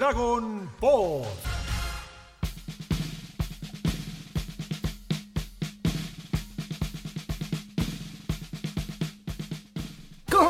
[0.00, 1.49] Dragon Ball.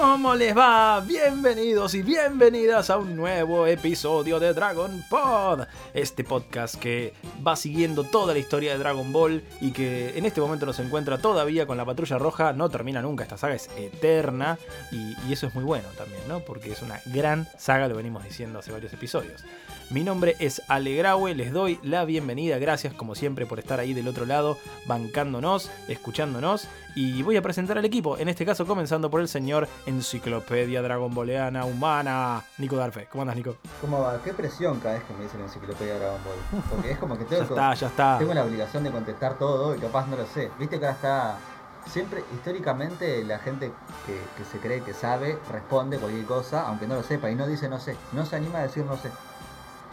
[0.01, 0.99] ¿Cómo les va?
[1.01, 5.67] Bienvenidos y bienvenidas a un nuevo episodio de Dragon Pod.
[5.93, 7.13] Este podcast que
[7.47, 11.19] va siguiendo toda la historia de Dragon Ball y que en este momento nos encuentra
[11.19, 12.55] todavía con la Patrulla Roja.
[12.55, 14.59] No termina nunca, esta saga es eterna
[14.91, 16.41] y, eso es muy bueno también, ¿no?
[16.41, 19.45] Porque es una gran saga, lo venimos diciendo hace varios episodios.
[19.91, 24.09] Mi nombre es Alegraue, les doy la bienvenida, gracias como siempre por estar ahí del
[24.09, 24.57] otro lado,
[24.87, 29.69] bancándonos, escuchándonos y voy a presentar al equipo, en este caso comenzando por el señor
[29.87, 33.07] Enciclopedia Dragon Balleana Humana, Nico Darfe.
[33.11, 33.57] ¿Cómo andas, Nico?
[33.81, 34.21] ¿Cómo va?
[34.23, 36.63] Qué presión cada vez que me dicen enciclopedia Dragon Ball.
[36.71, 38.19] Porque es como que tengo, Ya está, ya está.
[38.19, 40.51] tengo la obligación de contestar todo y capaz no lo sé.
[40.59, 41.39] Viste que ahora está.
[41.87, 43.73] Siempre, históricamente, la gente
[44.05, 47.47] que, que se cree que sabe responde cualquier cosa, aunque no lo sepa, y no
[47.47, 47.97] dice no sé.
[48.13, 49.11] No se anima a decir no sé.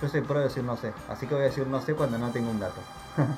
[0.02, 2.18] Yo soy pro de decir no sé, así que voy a decir no sé cuando
[2.18, 2.82] no tengo un dato.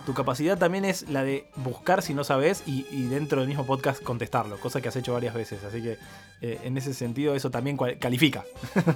[0.05, 3.66] Tu capacidad también es la de buscar si no sabes y, y dentro del mismo
[3.66, 5.63] podcast contestarlo, cosa que has hecho varias veces.
[5.63, 5.97] Así que
[6.41, 8.44] eh, en ese sentido eso también califica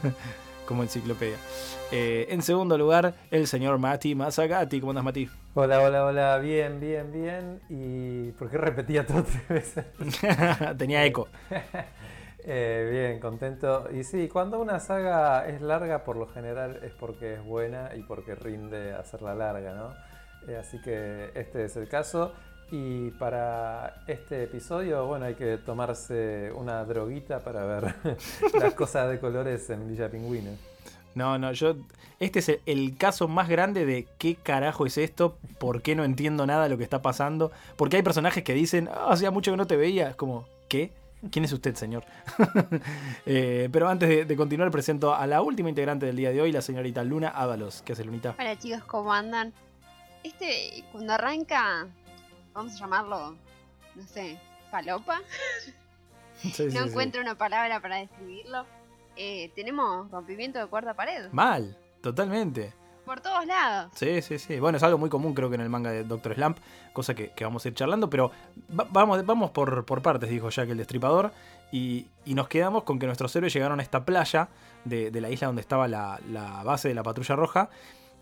[0.68, 1.38] como enciclopedia.
[1.92, 4.80] Eh, en segundo lugar, el señor Mati Masagati.
[4.80, 5.30] ¿Cómo andas, Mati?
[5.54, 7.62] Hola, hola, hola, bien, bien, bien.
[7.70, 9.86] ¿Y por qué repetía todo tres veces?
[10.78, 11.28] Tenía eco.
[12.46, 13.88] Eh, bien, contento.
[13.90, 18.02] Y sí, cuando una saga es larga, por lo general es porque es buena y
[18.02, 19.94] porque rinde hacerla larga, ¿no?
[20.48, 22.34] Eh, así que este es el caso.
[22.72, 27.96] Y para este episodio, bueno, hay que tomarse una droguita para ver
[28.60, 30.52] las cosas de colores en Villa Pingüino.
[31.16, 31.76] No, no, yo.
[32.20, 36.04] Este es el, el caso más grande de qué carajo es esto, por qué no
[36.04, 37.52] entiendo nada de lo que está pasando.
[37.76, 40.10] Porque hay personajes que dicen, ah, hacía mucho que no te veía.
[40.10, 40.92] Es como, ¿qué?
[41.32, 42.04] ¿Quién es usted, señor?
[43.26, 46.52] Eh, pero antes de, de continuar, presento a la última integrante del día de hoy,
[46.52, 47.82] la señorita Luna Ábalos.
[47.86, 48.36] ¿Qué hace, Lunita?
[48.38, 49.54] Hola chicos, ¿cómo andan?
[50.24, 51.88] Este, cuando arranca,
[52.54, 53.36] vamos a llamarlo,
[53.96, 54.40] no sé,
[54.72, 55.22] palopa.
[56.42, 56.90] Sí, no sí.
[56.90, 58.66] encuentro una palabra para describirlo.
[59.16, 61.30] Eh, tenemos rompimiento de cuarta pared.
[61.32, 62.74] Mal, totalmente.
[63.06, 63.92] Por todos lados.
[63.96, 64.60] Sí, sí, sí.
[64.60, 66.58] Bueno, es algo muy común creo que en el manga de Doctor Slump,
[66.92, 68.32] cosa que, que vamos a ir charlando, pero
[68.78, 71.32] va- vamos, vamos por, por partes, dijo Jack el Destripador,
[71.72, 74.50] y, y nos quedamos con que nuestros héroes llegaron a esta playa
[74.84, 77.70] de, de la isla donde estaba la, la base de la Patrulla Roja,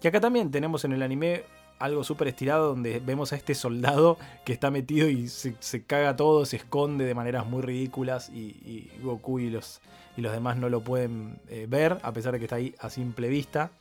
[0.02, 1.44] y acá también tenemos en el anime
[1.82, 6.16] algo súper estirado donde vemos a este soldado que está metido y se, se caga
[6.16, 9.82] todo, se esconde de maneras muy ridículas y, y Goku y los,
[10.16, 12.90] y los demás no lo pueden eh, ver, a pesar de que está ahí a
[12.90, 13.72] simple vista.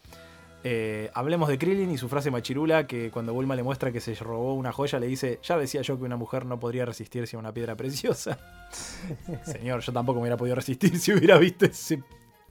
[0.63, 4.15] Eh, hablemos de Krillin y su frase machirula que cuando Bulma le muestra que se
[4.15, 7.39] robó una joya le dice, ya decía yo que una mujer no podría resistirse a
[7.39, 8.39] una piedra preciosa.
[9.45, 12.03] Señor, yo tampoco me hubiera podido resistir si hubiera visto ese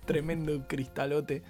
[0.06, 1.44] tremendo cristalote.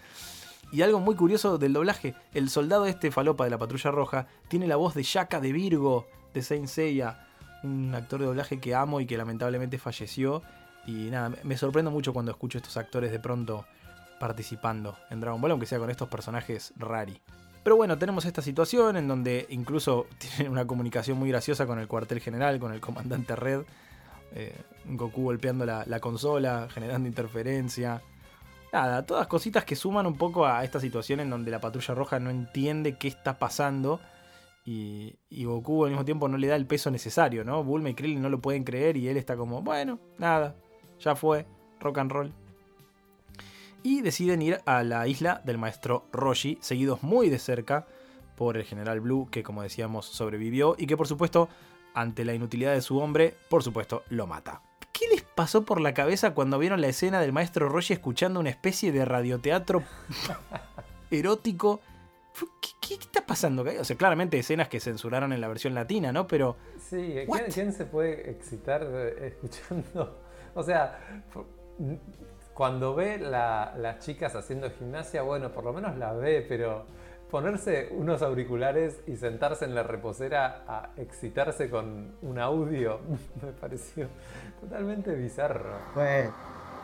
[0.71, 4.67] Y algo muy curioso del doblaje, el soldado este falopa de la Patrulla Roja tiene
[4.67, 7.25] la voz de Shaka de Virgo de Saint Seiya,
[7.63, 10.43] un actor de doblaje que amo y que lamentablemente falleció.
[10.85, 13.65] Y nada, me- sorprendo mucho cuando escucho estos actores de pronto
[14.19, 17.19] participando en Dragon Ball, aunque sea con estos personajes rari.
[17.63, 21.87] Pero bueno, tenemos esta situación en donde incluso tienen una comunicación muy graciosa con el
[21.87, 23.61] cuartel general, con el comandante Red.
[24.33, 28.01] eh, Goku golpeando la consola, generando interferencia.
[28.71, 32.19] Nada, todas cositas que suman un poco a esta situación en donde la patrulla roja
[32.19, 33.99] no entiende qué está pasando.
[34.65, 37.63] Y, Goku al mismo tiempo no le da el peso necesario, ¿no?
[37.63, 40.55] Bulma y Krillin no lo pueden creer y él está como, bueno, nada,
[40.99, 41.47] ya fue,
[41.79, 42.33] rock and roll
[43.83, 47.87] y deciden ir a la isla del maestro Roshi, seguidos muy de cerca
[48.35, 51.49] por el general Blue, que como decíamos sobrevivió y que por supuesto,
[51.93, 54.61] ante la inutilidad de su hombre, por supuesto lo mata.
[55.39, 58.49] ¿Qué les pasó por la cabeza cuando vieron la escena del maestro Roshi escuchando una
[58.49, 59.83] especie de radioteatro
[61.11, 61.79] erótico?
[62.61, 63.63] ¿Qué, qué está pasando?
[63.79, 66.27] O sea, claramente escenas que censuraron en la versión latina, ¿no?
[66.27, 66.55] Pero
[66.89, 67.15] Sí?
[67.31, 70.19] ¿quién, quién se puede excitar eh, escuchando?
[70.55, 70.99] O sea,
[72.53, 76.85] cuando ve la- las chicas haciendo gimnasia, bueno, por lo menos la ve, pero
[77.29, 82.99] ponerse unos auriculares y sentarse en la reposera a excitarse con un audio
[83.41, 84.07] me pareció
[84.61, 85.77] totalmente bizarro.
[85.93, 86.29] Pues,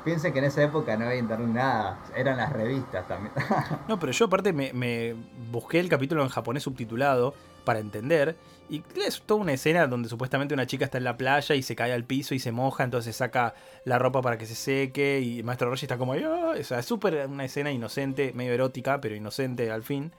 [0.03, 3.33] piensen que en esa época no había internet nada, eran las revistas también.
[3.87, 5.15] No, pero yo aparte me, me
[5.51, 7.33] busqué el capítulo en japonés subtitulado
[7.63, 8.35] para entender.
[8.69, 11.75] Y es toda una escena donde supuestamente una chica está en la playa y se
[11.75, 13.53] cae al piso y se moja, entonces saca
[13.83, 16.13] la ropa para que se seque y el maestro Roshi está como...
[16.13, 20.11] "Ah", O sea, es súper una escena inocente, medio erótica, pero inocente al fin.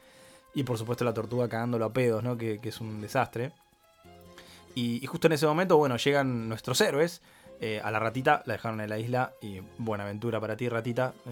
[0.57, 2.37] Y por supuesto la tortuga cagándolo a pedos, ¿no?
[2.37, 3.53] Que, que es un desastre.
[4.75, 7.23] Y, justo en ese momento, bueno, llegan nuestros héroes.
[7.61, 11.15] eh, a la ratita la dejaron en la isla y buena aventura para ti, ratita.
[11.27, 11.31] eh,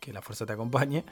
[0.00, 1.04] que la fuerza te acompañe.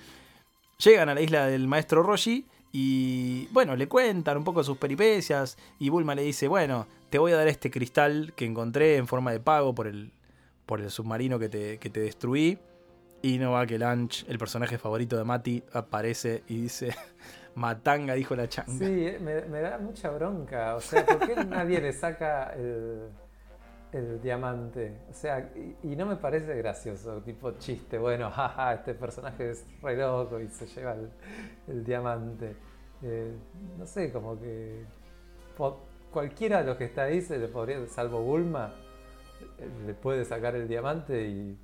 [0.79, 5.57] Llegan a la isla del maestro Roshi y bueno, le cuentan un poco sus peripecias
[5.79, 9.33] y Bulma le dice, bueno, te voy a dar este cristal que encontré en forma
[9.33, 10.11] de pago por el,
[10.67, 12.59] por el submarino que te, que te destruí.
[13.23, 16.95] Y no va que Lunch, el personaje favorito de Mati, aparece y dice,
[17.55, 18.73] Matanga, dijo la changa.
[18.73, 20.77] Sí, me, me da mucha bronca.
[20.77, 23.11] O sea, ¿por qué nadie le saca el,
[23.93, 25.03] el diamante?
[25.11, 25.53] O sea,
[25.83, 27.99] y, no me parece gracioso, tipo chiste.
[27.99, 30.97] Bueno, jaja, este personaje es re loco y se lleva
[31.69, 32.57] el, diamante.
[33.03, 33.35] Eh,
[33.79, 34.85] no sé, como que
[36.11, 38.73] cualquiera de los que está ahí se le podría, salvo Bulma,
[39.59, 41.59] eh, le puede sacar el diamante y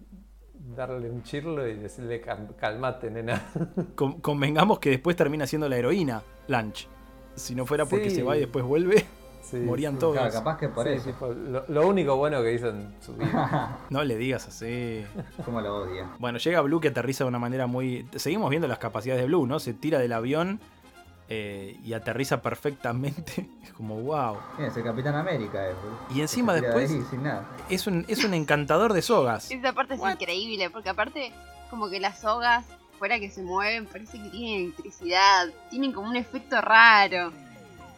[0.74, 3.42] darle un chirlo y decirle "Cal- calmate, nena.
[3.94, 6.88] Con- convengamos que después termina siendo la heroína, Lunch.
[7.34, 8.16] Si no fuera porque Sí.
[8.16, 9.04] se va y después vuelve,
[9.42, 10.00] Sí, morían sí.
[10.00, 10.16] todos.
[10.16, 11.10] Claro, capaz que por Sí, eso.
[11.10, 13.78] tipo, lo, lo único bueno que hizo en su vida.
[13.90, 15.04] No le digas así.
[15.44, 16.10] Como lo odia.
[16.18, 18.08] Bueno, llega Blue que aterriza de una manera muy...
[18.16, 19.58] Seguimos viendo las capacidades de Blue, ¿no?
[19.60, 20.60] Se tira del avión
[21.28, 23.48] eh, y aterriza perfectamente.
[23.66, 24.38] Es como, wow.
[24.56, 25.68] Mira, es el Capitán América.
[25.68, 25.74] eh,
[26.14, 27.44] Y encima de después- ahí sin nada.
[27.68, 29.50] Es un, es un encantador de sogas.
[29.50, 30.12] Esa parte es What?
[30.12, 31.32] increíble, porque aparte,
[31.70, 32.64] como que las sogas,
[32.98, 37.32] fuera que se mueven, parece que tienen electricidad, tienen como un efecto raro.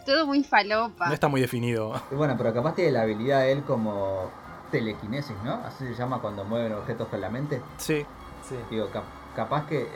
[0.04, 1.06] Todo muy falopa.
[1.06, 2.00] No está muy definido.
[2.10, 4.30] Y bueno, pero capaz tiene la habilidad él como
[4.72, 5.52] telequinesis, ¿no?
[5.64, 7.60] Así se llama cuando mueven objetos con la mente.
[7.76, 8.04] Sí.
[8.48, 8.56] Sí.
[8.70, 9.04] Digo, cap-
[9.36, 9.88] capaz que eh,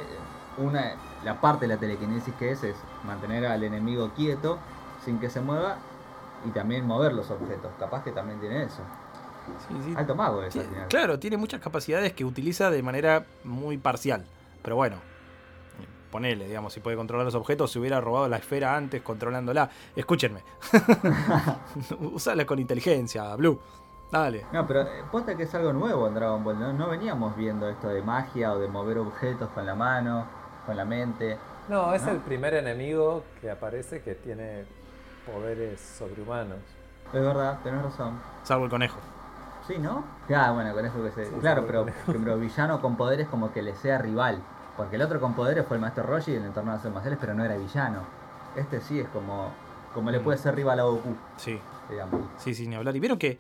[0.59, 4.59] una la parte de la telequinesis que es es mantener al enemigo quieto
[5.05, 5.77] sin que se mueva
[6.45, 7.71] y también mover los objetos.
[7.79, 8.83] Capaz que también tiene eso.
[9.69, 9.95] sí, sí.
[9.97, 10.89] Alto mago eso Sí, al final.
[10.89, 14.25] Claro, tiene muchas capacidades que utiliza de manera muy parcial.
[14.63, 14.97] Pero bueno,
[16.11, 19.71] ponele, digamos, si puede controlar los objetos, si hubiera robado la esfera antes controlándola.
[19.97, 20.43] Escúchenme.
[22.01, 23.61] Usala con inteligencia, Blue.
[24.11, 24.45] Dale.
[24.53, 26.61] No, pero eh, posta que es algo nuevo en Dragon Ball.
[26.61, 26.73] ¿no?
[26.75, 30.27] no veníamos viendo esto de magia o de mover objetos con la mano,
[30.67, 31.37] con la mente.
[31.69, 32.11] No, es ¿No?
[32.13, 34.65] el primer enemigo que aparece que tiene
[35.27, 36.59] poderes sobrehumanos.
[37.13, 38.19] Es verdad, tenés razón.
[38.43, 38.99] Salvo el conejo.
[39.67, 40.05] Sí, ¿no?
[40.27, 41.27] Claro, bueno, con eso que se.
[41.27, 41.69] Sí, claro, sí,
[42.07, 44.43] pero, villano con poderes como que le sea rival.
[44.77, 47.19] Porque el otro con poderes fue el Maestro Roshi en el torneo de artes marciales,
[47.21, 48.01] pero no era villano.
[48.57, 49.51] Este sí es como.
[49.95, 50.25] como le Mm.
[50.25, 51.61] puede ser rival a Goku, Sí.
[51.91, 52.23] digamos.
[52.39, 52.97] Sí, sin hablar.
[52.97, 53.39] Y vieron que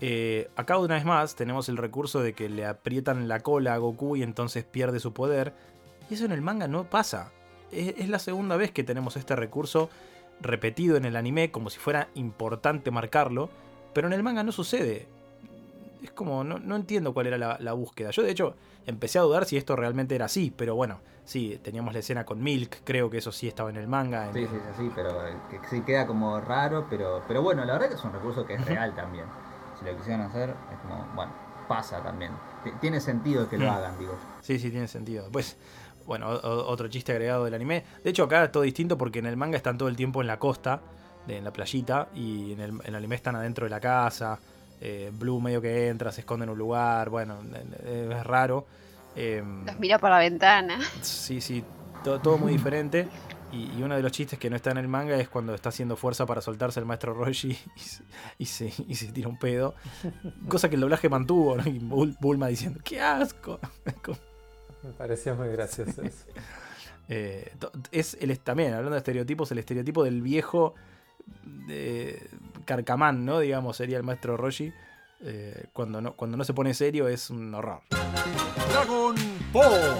[0.00, 3.78] eh, acá una vez más tenemos el recurso de que le aprietan la cola a
[3.78, 5.54] Goku y entonces pierde su poder.
[6.10, 7.30] Y eso en el manga no pasa.
[7.72, 9.90] Es, es la segunda vez que tenemos este recurso
[10.40, 13.48] repetido en el anime, como si fuera importante marcarlo.
[13.92, 15.06] Pero en el manga no sucede.
[16.02, 18.10] Es como, no, no entiendo cuál era la, la búsqueda.
[18.10, 18.54] Yo de hecho
[18.86, 22.42] empecé a dudar si esto realmente era así, pero bueno, sí, teníamos la escena con
[22.42, 24.26] Milk, creo que eso sí estaba en el manga.
[24.28, 27.72] en- Sí, sí, sí, pero eh, que sí queda como raro, pero, pero bueno, la
[27.74, 29.24] verdad que es un recurso que es real también.
[29.78, 31.32] Si lo quisieran hacer, es como, bueno,
[31.66, 32.32] pasa también.
[32.62, 33.74] T- Tiene sentido que lo Mm.
[33.74, 34.14] hagan, digo.
[34.42, 35.28] Sí, sí, tiene sentido.
[35.32, 35.56] Pues,
[36.06, 37.84] bueno, otro chiste agregado del anime.
[38.02, 40.26] De hecho, acá es todo distinto porque en el manga están todo el tiempo en
[40.26, 40.80] la costa,
[41.26, 44.38] de- en la playita, y en el, en el anime están adentro de la casa.
[44.80, 47.38] eh, Blue medio que entra, se esconde en un lugar, bueno,
[47.84, 48.66] eh, es raro.
[49.16, 50.78] Em, Los mira por la ventana.
[51.00, 51.64] Sí, sí,
[52.02, 53.08] to- todo, muy diferente.
[53.52, 55.68] Y, y uno de los chistes que no está en el manga es cuando está
[55.68, 58.02] haciendo fuerza para soltarse el maestro Roshi y se,
[58.38, 59.74] y se, y se tira un pedo.
[60.48, 61.62] Cosa que el doblaje mantuvo, ¿no?
[61.70, 63.60] Y Bul- Bulma diciendo, ¡qué asco!
[64.84, 66.26] Me pareció muy gracioso eso.
[67.06, 67.52] Eh,
[67.92, 70.74] es el, también, hablando de estereotipos, el estereotipo del viejo
[71.68, 72.30] eh,
[72.64, 73.40] carcamán, ¿no?
[73.40, 74.72] Digamos, sería el maestro Roshi.
[75.20, 77.82] Eh, cuando, no, cuando no se pone serio es un horror.
[78.70, 79.14] Dragon
[79.52, 79.96] Ball.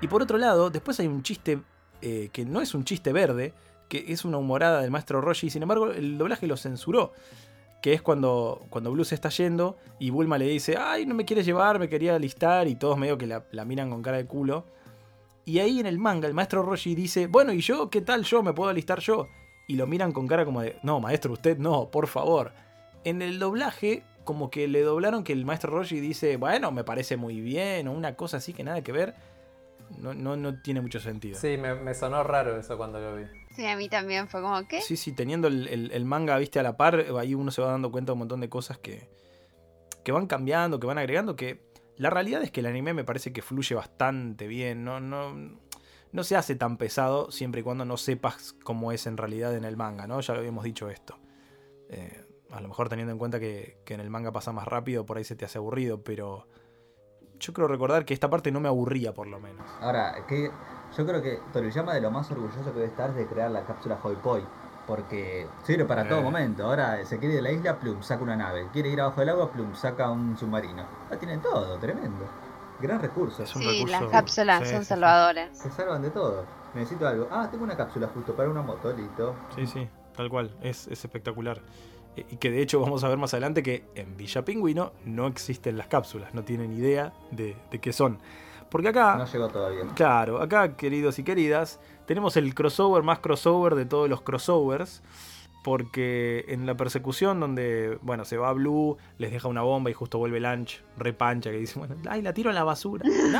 [0.00, 1.60] Y por otro lado, después hay un chiste
[2.00, 3.54] eh, que no es un chiste verde,
[3.88, 7.12] que es una humorada del maestro Roshi, sin embargo el doblaje lo censuró.
[7.82, 11.26] Que es cuando, cuando Blue se está yendo y Bulma le dice, ay, no me
[11.26, 14.24] quieres llevar, me quería alistar, y todos medio que la, la miran con cara de
[14.24, 14.64] culo.
[15.44, 17.90] Y ahí en el manga el maestro Roshi dice, bueno, ¿y yo?
[17.90, 18.42] ¿Qué tal yo?
[18.42, 19.26] ¿Me puedo alistar yo?
[19.66, 22.52] Y lo miran con cara como de, no, maestro, usted no, por favor.
[23.04, 27.16] En el doblaje, como que le doblaron que el maestro Roshi dice, bueno, me parece
[27.16, 29.14] muy bien, o una cosa así que nada que ver.
[29.98, 31.38] No, no, no tiene mucho sentido.
[31.38, 33.24] Sí, me, me sonó raro eso cuando lo vi.
[33.54, 34.80] Sí, a mí también fue como, ¿qué?
[34.80, 37.68] Sí, sí, teniendo el, el- el manga, viste, a la par, ahí uno se va
[37.70, 39.08] dando cuenta de un montón de cosas que,
[40.04, 41.60] que van cambiando, que van agregando, que
[41.96, 45.34] la realidad es que el anime me parece que fluye bastante bien, no, no,
[46.12, 49.64] no se hace tan pesado siempre y cuando no sepas cómo es en realidad en
[49.64, 50.20] el manga, ¿no?
[50.20, 51.18] Ya lo habíamos dicho esto.
[51.90, 55.04] Eh, a lo mejor teniendo en cuenta que, que en el manga pasa más rápido,
[55.06, 56.48] por ahí se te hace aburrido, pero
[57.42, 59.66] yo creo recordar que esta parte no me aburría por lo menos.
[59.80, 60.50] Ahora, que
[60.96, 63.62] yo creo que Toriyama de lo más orgulloso que debe estar es de crear la
[63.64, 64.42] cápsula Hoi Poi.
[64.86, 66.22] Porque sirve para todo Eh.
[66.22, 66.64] momento.
[66.64, 68.66] Ahora se quiere ir de la isla, plum, saca una nave.
[68.72, 70.84] Quiere ir abajo del agua, plum, saca un submarino.
[71.08, 72.24] La tienen todo, tremendo.
[72.80, 73.44] Gran recurso.
[73.44, 74.88] Es un Sí, recurso- las cápsulas sí, son sí, sí.
[74.88, 75.56] salvadoras.
[75.56, 76.44] Se salvan de todo.
[76.74, 77.28] Necesito algo.
[77.30, 79.36] Ah, tengo una cápsula justo para una moto, listo.
[79.54, 80.50] Sí, sí, tal cual.
[80.62, 81.60] Es, es espectacular.
[82.16, 85.26] Eh, Y que de hecho vamos a ver más adelante que en Villa Pingüino no
[85.26, 88.18] existen las cápsulas, no tienen idea de, de qué son.
[88.70, 89.82] Porque acá, No llegó todavía.
[89.94, 95.02] claro, acá queridos y queridas, tenemos el crossover más crossover de todos los crossovers.
[95.62, 100.18] Porque en la persecución donde, bueno, se va Blue, les deja una bomba y justo
[100.18, 103.04] vuelve Lunch, repancha, que dice, bueno, ay, la tiro en la basura.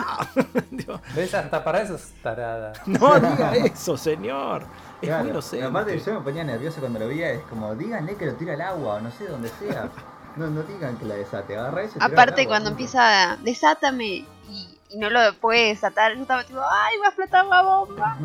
[0.86, 1.34] No, ¿Ves?
[1.34, 2.72] Hasta para eso es tarada.
[2.86, 4.62] no diga eso, señor.
[5.02, 5.24] Es Claro.
[5.24, 5.66] muy inocente.
[5.66, 7.30] Aparte, yo me ponía nervioso cuando lo veía.
[7.32, 9.90] Es como, díganle que lo tira al agua o no sé dónde sea.
[10.36, 11.56] No, no digan que la desate.
[11.56, 14.26] Agarra eso Aparte, agua, cuando empieza, desátame y,
[14.90, 18.16] y no lo puede desatar, yo estaba tipo, ay, va a explotar la bomba.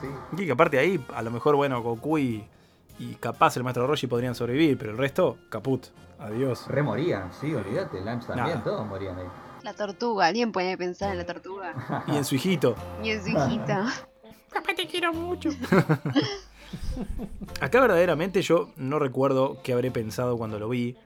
[0.00, 0.08] sí.
[0.42, 2.46] Y que aparte ahí, a lo mejor, bueno, Goku y,
[3.02, 5.86] y capaz el maestro Roshi podrían sobrevivir, pero el resto, caput.
[6.20, 6.68] Adiós.
[6.68, 8.00] Re morían, sí, olvídate.
[8.00, 8.62] Lance también, Nada.
[8.62, 9.26] todos morían ahí.
[9.64, 12.04] La tortuga, alguien puede pensar en la tortuga.
[12.06, 12.76] Y en su hijito.
[13.02, 13.88] Y en su hijita.
[14.54, 15.50] Papá, te quiero mucho.
[17.60, 20.96] Acá verdaderamente yo no recuerdo qué habré pensado cuando lo vi.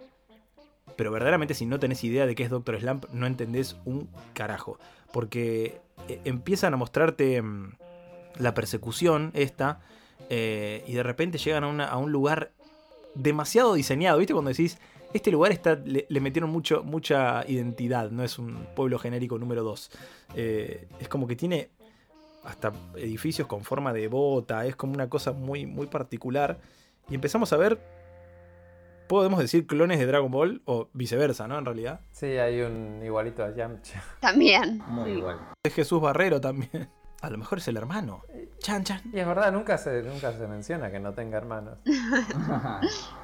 [0.96, 4.78] Pero verdaderamente si no tenés idea de qué es Doctor Slump, no entendés un carajo.
[5.12, 7.72] Porque eh, empiezan a mostrarte mm,
[8.38, 9.80] la persecución esta.
[10.30, 12.52] Eh, y de repente llegan a, una- a un lugar
[13.14, 14.18] demasiado diseñado.
[14.18, 14.32] ¿Viste?
[14.32, 14.78] Cuando decís,
[15.12, 18.10] este lugar está, le, le metieron mucho, mucha identidad.
[18.10, 19.90] No es un pueblo genérico número 2.
[20.34, 21.70] es como que tiene
[22.44, 26.58] hasta edificios con forma de bota, es como una cosa muy, muy particular.
[27.08, 27.80] Y empezamos a ver,
[29.08, 31.58] podemos decir, clones de Dragon Ball, o viceversa, ¿no?
[31.58, 32.00] En realidad.
[32.12, 34.02] Sí, hay un igualito a Yamcha.
[34.20, 34.80] También.
[34.88, 35.38] Muy igual.
[35.64, 36.88] Es Jesús Barrero también.
[37.26, 38.22] A lo mejor es el hermano.
[38.60, 39.00] Chan, chan.
[39.12, 41.76] Y es verdad, nunca se, nunca se menciona que no tenga hermanos.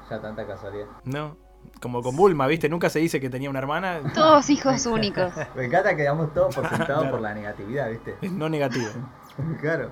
[0.09, 0.87] ya tanta casualidad.
[1.05, 1.37] No.
[1.81, 2.67] Como con Bulma, ¿viste?
[2.67, 4.01] Nunca se dice que tenía una hermana.
[4.13, 5.31] Todos hijos únicos.
[5.55, 7.11] Me encanta que damos todo por sentado Claro.
[7.11, 8.17] por la negatividad, ¿viste?
[8.21, 8.89] Es no negativo.
[9.61, 9.89] Claro.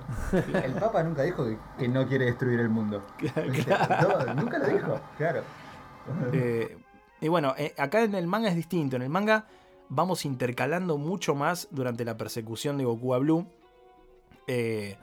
[0.62, 3.02] El Papa nunca dijo que, que no quiere destruir el mundo.
[3.64, 4.34] Claro.
[4.34, 5.42] Nunca lo dijo, claro.
[6.34, 6.76] Eh,
[7.22, 8.96] y bueno, eh, acá en el manga es distinto.
[8.96, 9.46] En el manga
[9.88, 13.46] vamos intercalando mucho más durante la persecución de Goku a Blue.
[14.46, 14.96] Eh,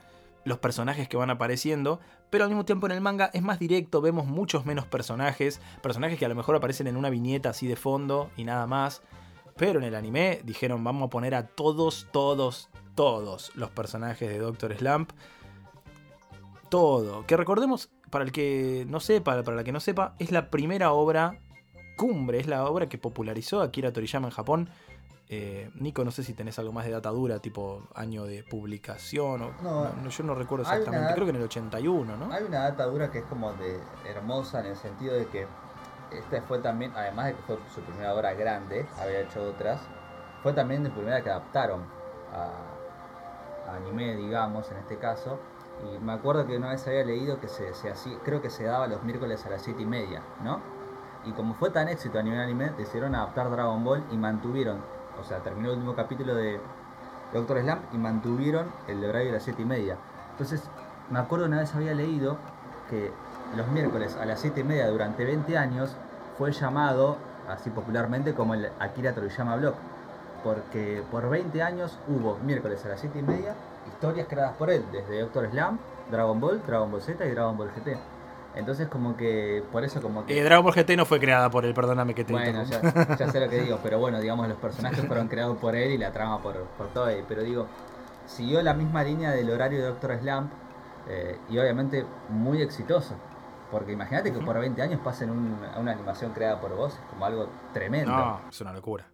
[0.44, 2.00] los personajes que van apareciendo.
[2.30, 4.00] Pero al mismo tiempo en el manga es más directo.
[4.00, 5.60] Vemos muchos menos personajes.
[5.82, 9.02] Personajes que a lo mejor aparecen en una viñeta así de fondo y nada más.
[9.56, 14.38] Pero en el anime dijeron vamos a poner a todos, todos, todos los personajes de
[14.38, 15.12] Doctor Slump.
[16.68, 17.26] Todo.
[17.26, 20.92] Que recordemos, para el que no sepa, para la que no sepa, es la primera
[20.92, 21.40] obra
[21.96, 24.70] cumbre, es la obra que popularizó Akira Toriyama en Japón.
[25.32, 29.42] Eh, Nico, no sé si tenés algo más de data dura, tipo año de publicación.
[29.42, 32.32] O, No, yo no recuerdo una exactamente, creo que en el 81, ¿no?
[32.32, 35.46] Hay una data dura que es como de hermosa en el sentido de que
[36.10, 39.80] esta fue también, además de que fue su primera obra grande, había hecho otras,
[40.42, 41.84] fue también la primera que adaptaron
[42.32, 45.38] a, a anime, digamos, en este caso.
[45.94, 48.64] Y me acuerdo que una vez había leído que se, se hacía, creo que se
[48.64, 50.60] daba los miércoles a las 7 y media, ¿no?
[51.24, 54.82] Y como fue tan éxito a nivel anime, decidieron adaptar Dragon Ball y mantuvieron,
[55.20, 56.60] o sea, terminó el último capítulo de
[57.32, 59.96] Doctor Slump y mantuvieron el horario de las 7 y media.
[60.32, 60.62] Entonces,
[61.10, 62.38] me acuerdo una vez había leído
[62.88, 63.12] que
[63.56, 65.94] los miércoles a las 7 y media durante 20 años
[66.38, 67.16] fue llamado,
[67.48, 69.74] así popularmente, como el Akira Toriyama Block.
[70.42, 73.54] Porque por 20 años hubo miércoles a las 7 y media
[73.86, 77.70] historias creadas por él, desde Doctor Slump, Dragon Ball, Dragon Ball Z y Dragon Ball
[77.70, 77.98] GT.
[78.56, 80.38] Entonces como que, por eso como que...
[80.38, 83.30] Eh, Dragon Ball GT no fue creada por él, perdóname que te Bueno, ya, ya
[83.30, 86.12] sé lo que digo, pero bueno, digamos, los personajes fueron creados por él y la
[86.12, 87.24] trama por, por Toei.
[87.28, 87.66] Pero digo,
[88.26, 90.50] siguió la misma línea del horario de Doctor Slump
[91.08, 93.14] eh, y obviamente muy exitoso.
[93.70, 97.24] Porque imagínate que por 20 años pasen un- una animación creada por vos, es como
[97.24, 98.10] algo tremendo.
[98.10, 99.04] No, es una locura.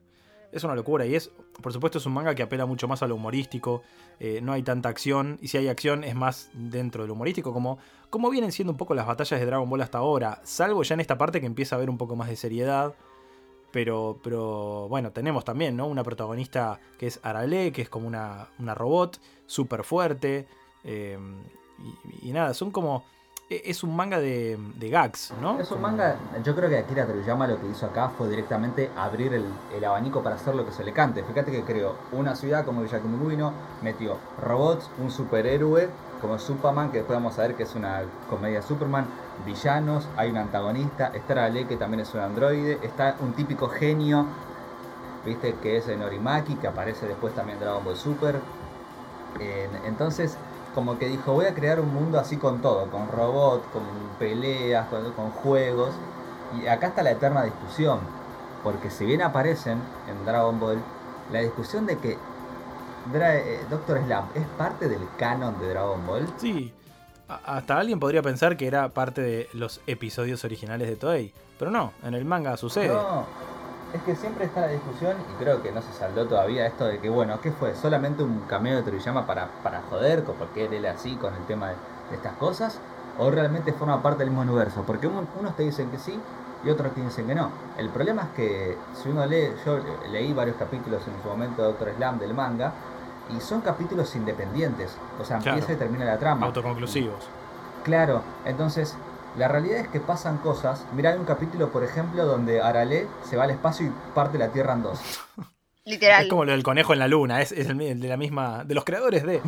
[0.50, 1.30] Es una locura y es,
[1.62, 3.82] por supuesto, es un manga que apela mucho más a lo humorístico.
[4.20, 7.78] eh, no hay tanta acción y si hay acción es más dentro del humorístico, como,
[8.10, 10.40] como vienen siendo un poco las batallas de Dragon Ball hasta ahora.
[10.44, 12.94] Salvo ya en esta parte que empieza a haber un poco más de seriedad.
[13.72, 15.86] Pero, pero bueno, tenemos también ¿no?
[15.86, 20.46] una protagonista que es Arale, que es como una, una robot súper fuerte.
[20.84, 21.18] eh,
[22.22, 23.04] y, y nada, son como.
[23.48, 24.58] E- Es un manga de,
[24.90, 25.58] gags, ¿no?
[25.60, 29.34] Es un manga, yo creo que Akira Toriyama lo que hizo acá fue directamente abrir
[29.34, 31.22] el, abanico para hacer lo que se le cante.
[31.22, 35.88] Fíjate que creó una ciudad como Villa Kumiguino, metió robots, un superhéroe
[36.20, 39.06] como Superman, que después vamos a ver que es una comedia Superman,
[39.44, 44.26] villanos, hay un antagonista, está Rale, que también es un androide, está un típico genio,
[45.24, 48.40] viste, que es Norimaki, que aparece después también en Dragon Ball Super.
[49.84, 50.38] Entonces,
[50.76, 53.82] como que dijo, voy a crear un mundo así con todo, con robots, con
[54.18, 55.94] peleas, con, con juegos.
[56.60, 57.98] Y acá está la eterna discusión,
[58.62, 60.78] porque si bien aparecen en Dragon Ball,
[61.32, 62.18] la discusión de que
[63.14, 66.28] eh, Doctor Slump es parte del canon de Dragon Ball.
[66.36, 66.74] Sí,
[67.26, 71.94] hasta alguien podría pensar que era parte de los episodios originales de Toei, pero no,
[72.02, 72.88] en el manga sucede.
[72.88, 73.24] No,
[73.96, 76.98] es que siempre está la discusión y creo que no se saldó todavía esto de
[76.98, 77.74] que, bueno, ¿qué fue?
[77.74, 81.68] ¿Solamente un cameo de Toriyama para, para joder, porque él era así con el tema
[81.68, 81.74] de,
[82.10, 82.78] de estas cosas?
[83.18, 84.82] ¿O realmente forma parte del mismo universo?
[84.86, 86.18] Porque un- unos te dicen que sí
[86.64, 87.50] y otros te dicen que no.
[87.78, 89.78] El problema es que si uno lee, yo
[90.10, 92.72] leí varios capítulos en su momento de Doctor Slam del manga
[93.36, 94.96] y son capítulos independientes.
[95.20, 95.58] O sea, Claro.
[95.58, 96.46] empieza y termina la trama.
[96.46, 97.26] Autoconclusivos.
[97.84, 98.96] Claro, entonces
[99.36, 100.84] la realidad es que pasan cosas.
[100.94, 104.48] Mira, hay un capítulo, por ejemplo, donde Arale se va al espacio y parte la
[104.48, 105.00] Tierra en dos.
[105.84, 106.24] Literal.
[106.24, 108.64] Es como lo del conejo en la luna, es, es el, el de la misma.
[108.64, 109.40] de los creadores de.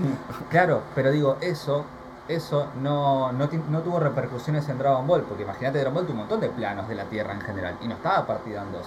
[0.51, 1.85] Claro, pero digo, eso,
[2.29, 6.21] eso no, no, no tuvo repercusiones en Dragon Ball, porque imagínate, Dragon Ball tuvo un
[6.21, 8.87] montón de planos de la Tierra en general, y no estaba partida en dos.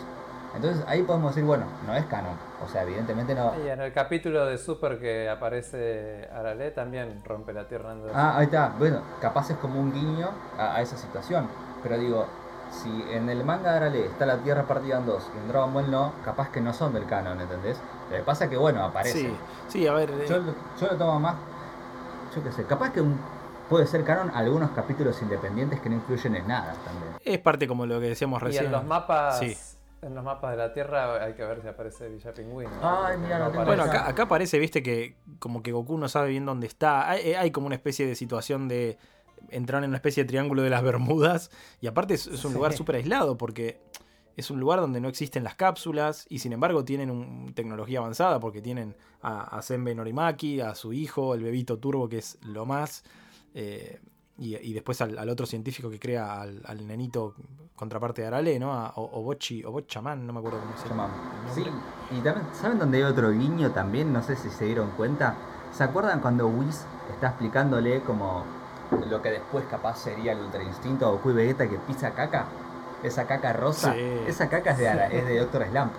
[0.55, 2.35] Entonces ahí podemos decir, bueno, no es canon.
[2.63, 3.53] O sea, evidentemente no.
[3.65, 8.03] Y en el capítulo de Super que aparece Arale también rompe la tierra en.
[8.13, 8.73] Ah, ahí está.
[8.77, 11.47] Bueno, capaz es como un guiño a, a esa situación.
[11.83, 12.25] Pero digo,
[12.69, 15.73] si en el manga de Arale está la Tierra partida en dos y en Dragon
[15.73, 17.77] Ball no, capaz que no son del canon, ¿entendés?
[18.09, 19.19] Lo que pasa es que, bueno, aparece.
[19.19, 19.35] Sí,
[19.69, 20.11] sí, a ver.
[20.11, 21.35] eh, Yo, lo- yo lo tomo más,
[22.35, 23.17] yo qué sé, capaz que un,
[23.69, 27.13] puede ser canon algunos capítulos independientes que no influyen en nada también.
[27.25, 28.65] es parte como lo que decíamos y recién.
[28.65, 29.57] en los mapas Sí.
[30.01, 32.71] En los mapas de la Tierra hay que ver si aparece Villa Pingüino.
[32.81, 36.29] Ay, mira, lo tengo Bueno, acá, acá parece, viste, que como que Goku no sabe
[36.29, 37.09] bien dónde está.
[37.09, 38.97] Hay, hay como una especie de situación de
[39.49, 41.51] entrar en una especie de triángulo de las Bermudas.
[41.81, 42.55] Y aparte es, es un Sí.
[42.57, 43.79] lugar súper aislado porque
[44.37, 48.39] es un lugar donde no existen las cápsulas y sin embargo tienen un- tecnología avanzada
[48.39, 52.65] porque tienen a, a Senbei Norimaki, a su hijo, el bebito Turbo, que es lo
[52.65, 53.03] más.
[53.53, 53.99] eh,
[54.41, 57.35] y, y después al, al otro científico que crea al, al nenito
[57.75, 58.73] contraparte de Arale, ¿no?
[58.73, 61.07] A O- Obochi, Obochaman, no me acuerdo cómo se llama.
[61.53, 61.63] Sí,
[62.11, 64.11] y también, ¿saben dónde hay otro guiño también?
[64.11, 65.35] No sé si se dieron cuenta.
[65.71, 68.43] ¿Se acuerdan cuando Whis está explicándole como
[69.09, 72.45] lo que después capaz sería el Ultra Instinto a Goku y Vegeta que pisa caca?
[73.03, 73.93] Esa caca rosa.
[73.93, 73.99] Sí.
[74.27, 75.91] Esa caca es de, Ara- es de Doctor Slump.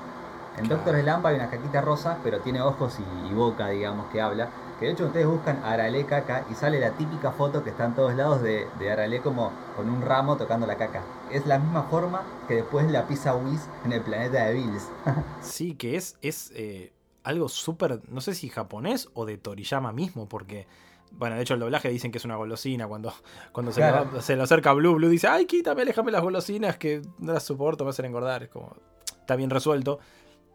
[0.59, 0.83] En Claro.
[0.85, 4.48] Doctor Slump hay una caquita rosa, pero tiene ojos y, y boca, digamos, que habla.
[4.83, 7.95] Que de hecho ustedes buscan Arale caca y sale la típica foto que está en
[7.95, 11.05] todos lados de, de Arale como con un ramo tocando la caca.
[11.31, 14.88] Es la misma forma que después la pisa Whis en el planeta de Bills.
[15.40, 16.92] Sí, que es, es eh,
[17.23, 20.66] algo súper, no sé si japonés o de Toriyama mismo, porque,
[21.12, 23.12] bueno, de hecho el doblaje dicen que es una golosina, cuando,
[23.53, 27.03] cuando se, va- se le acerca Blue, Blue dice, ay, quítame, aléjame las golosinas, que
[27.21, 28.75] no las soporto, me hacen engordar, es como,
[29.21, 30.01] está bien resuelto,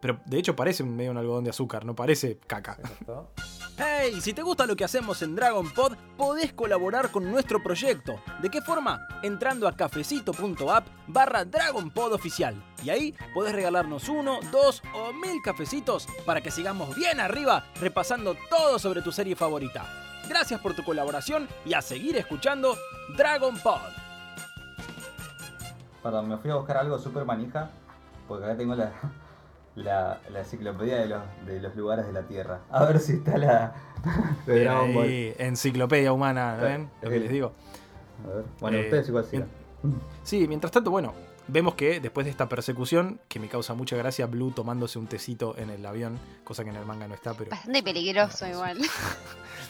[0.00, 2.76] pero de hecho parece medio un algodón de azúcar, no parece caca.
[3.80, 8.20] Hey, si te gusta lo que hacemos en Dragon Pod, podés colaborar con nuestro proyecto.
[8.42, 9.06] ¿De qué forma?
[9.22, 12.60] Entrando a cafecito.app barra Dragon Pod oficial.
[12.82, 18.34] Y ahí podés regalarnos uno, dos o mil cafecitos para que sigamos bien arriba repasando
[18.50, 19.86] todo sobre tu serie favorita.
[20.28, 22.76] Gracias por tu colaboración y a seguir escuchando
[23.16, 23.92] Dragon Pod.
[26.02, 27.70] Perdón, me fui a buscar algo súper manija,
[28.26, 28.92] porque acá tengo la,
[29.78, 32.60] la, la enciclopedia de los, de los lugares de la Tierra.
[32.70, 33.74] A ver si está la
[34.46, 35.04] de Bien Dragon Ball.
[35.06, 36.90] ahí, enciclopedia humana, ¿no ven?
[37.02, 37.52] Lo que les digo.
[38.24, 38.44] A ver.
[38.60, 39.48] Bueno, Eh, ustedes igual sigan.
[40.24, 41.14] Sí, mientras tanto, bueno,
[41.46, 45.56] vemos que después de esta persecución, que me causa mucha gracia, Blue tomándose un tecito
[45.56, 47.50] en el avión, cosa que en el manga no está, pero...
[47.50, 48.78] Bastante peligroso igual.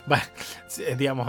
[0.07, 0.23] Bueno,
[0.97, 1.27] digamos,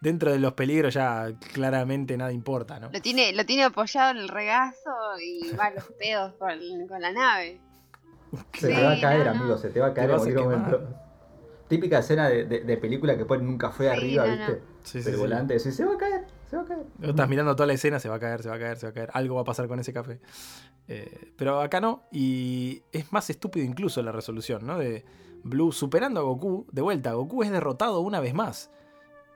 [0.00, 2.90] dentro de los peligros ya claramente nada importa, ¿no?
[2.92, 7.00] Lo tiene, lo tiene apoyado en el regazo y va a los pedos con, con
[7.00, 7.60] la nave.
[8.54, 9.40] Se Sí, te va a caer, no, no.
[9.40, 10.80] amigo, se te va a caer en cualquier momento.
[11.68, 14.52] Típica escena de, de- de película que ponen un café Sí, arriba, no, ¿viste?
[14.52, 14.58] no.
[14.82, 15.20] Sí, sí, Del sí.
[15.20, 16.86] volante, decís, se va a caer, se va a caer.
[17.02, 18.90] Estás mirando toda la escena, se va a caer, se va a caer, se va
[18.90, 19.10] a caer.
[19.14, 20.20] Algo va a pasar con ese café.
[20.88, 22.02] Eh, pero acá no.
[22.10, 24.76] Y es más estúpido incluso la resolución, ¿no?
[24.78, 25.04] De
[25.44, 26.66] Blue superando a Goku.
[26.72, 28.70] De vuelta, Goku es derrotado una vez más.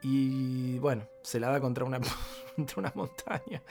[0.02, 2.00] Y bueno, se la da contra una,
[2.56, 3.62] contra una montaña.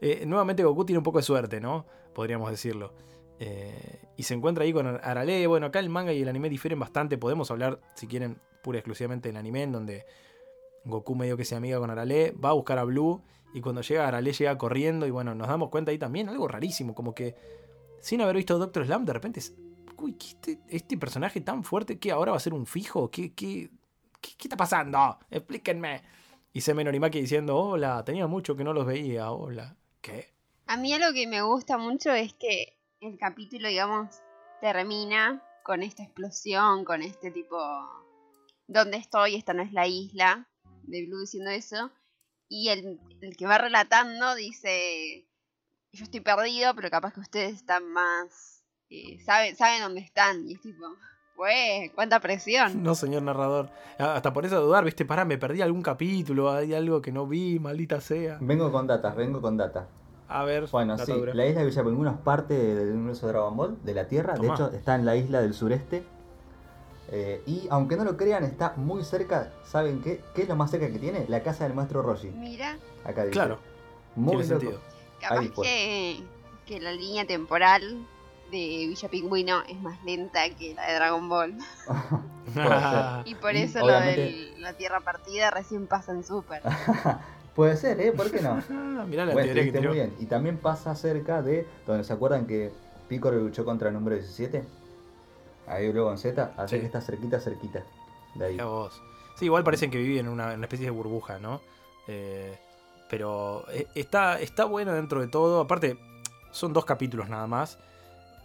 [0.00, 1.86] Eh, nuevamente Goku tiene un poco de suerte, ¿no?
[2.14, 2.92] Podríamos decirlo.
[3.40, 5.46] Eh, y se encuentra ahí con Arale.
[5.46, 7.18] Bueno, acá el manga y el anime difieren bastante.
[7.18, 10.06] Podemos hablar, si quieren, pura y exclusivamente del anime, en donde
[10.84, 13.22] Goku medio que se amiga con Arale, va a buscar a Blue
[13.52, 16.94] y cuando llega Arale llega corriendo y bueno, nos damos cuenta ahí también algo rarísimo,
[16.94, 17.34] como que
[18.00, 19.54] sin haber visto Doctor Slam, de repente es,
[19.96, 23.32] uy, ¿qué este, este personaje tan fuerte que ahora va a ser un fijo, ¿qué,
[23.32, 23.70] qué,
[24.20, 25.18] qué, está pasando?
[25.30, 26.02] Explíquenme.
[26.52, 29.76] Y Seme Norimaki diciendo, hola, tenía mucho que no los veía, hola.
[30.00, 30.32] ¿Qué?
[30.66, 34.22] A mí algo que me gusta mucho es que el capítulo, digamos,
[34.60, 37.58] termina con esta explosión, con este tipo,
[38.66, 39.34] ¿dónde estoy?
[39.34, 40.48] Esta no es la isla,
[40.82, 41.90] de Blue diciendo eso.
[42.48, 45.28] Y el, el que va relatando dice,
[45.92, 48.58] yo estoy perdido, pero capaz que ustedes están más
[48.90, 50.48] eh, saben, saben dónde están.
[50.48, 50.84] Y es tipo,
[51.36, 52.82] pues, cuánta presión.
[52.82, 53.70] No, señor narrador.
[53.98, 57.58] Hasta por eso dudar, viste, pará, me perdí algún capítulo, hay algo que no vi,
[57.58, 58.38] maldita sea.
[58.40, 59.88] Vengo con datas, vengo con data.
[60.28, 63.78] A ver, Bueno, sí, la isla de Villapingüino es parte del universo de Dragon Ball,
[63.82, 64.34] de la Tierra.
[64.34, 64.48] Tomá.
[64.48, 66.04] De hecho, está en la isla del sureste.
[67.10, 69.50] Eh, y aunque no lo crean, está muy cerca.
[69.64, 70.20] ¿Saben qué?
[70.34, 71.24] ¿Qué es lo más cerca que tiene?
[71.28, 72.28] La casa del maestro Roshi.
[72.28, 73.32] Mira, Acá dice.
[73.32, 73.58] Claro,
[74.14, 74.60] muy tiene loco.
[74.60, 74.80] sentido.
[75.20, 75.66] capaz Ahí, pues.
[75.68, 76.22] que,
[76.66, 78.06] que la línea temporal
[78.50, 81.54] de Villa Pingüino es más lenta que la de Dragon Ball.
[83.24, 86.62] Y por Y eso lo de la Tierra Partida recién pasa en Super.
[87.58, 88.12] Puede ser, ¿eh?
[88.12, 88.54] ¿Por qué no?
[89.08, 90.14] Mirá la Bueno, teoría que muy bien.
[90.20, 92.70] Y también pasa cerca de donde se acuerdan que
[93.08, 94.62] Piccolo luchó contra el número 17.
[95.66, 96.80] Ahí luego en Z, así Sí.
[96.82, 97.82] que está cerquita, cerquita.
[98.36, 98.56] De ahí.
[98.58, 99.02] Vos.
[99.34, 101.60] Sí, igual parecen que viven en una, una especie de burbuja, ¿no?
[102.06, 102.56] Eh,
[103.10, 105.60] pero eh, está, está bueno dentro de todo.
[105.60, 105.98] Aparte,
[106.52, 107.76] son dos capítulos nada más.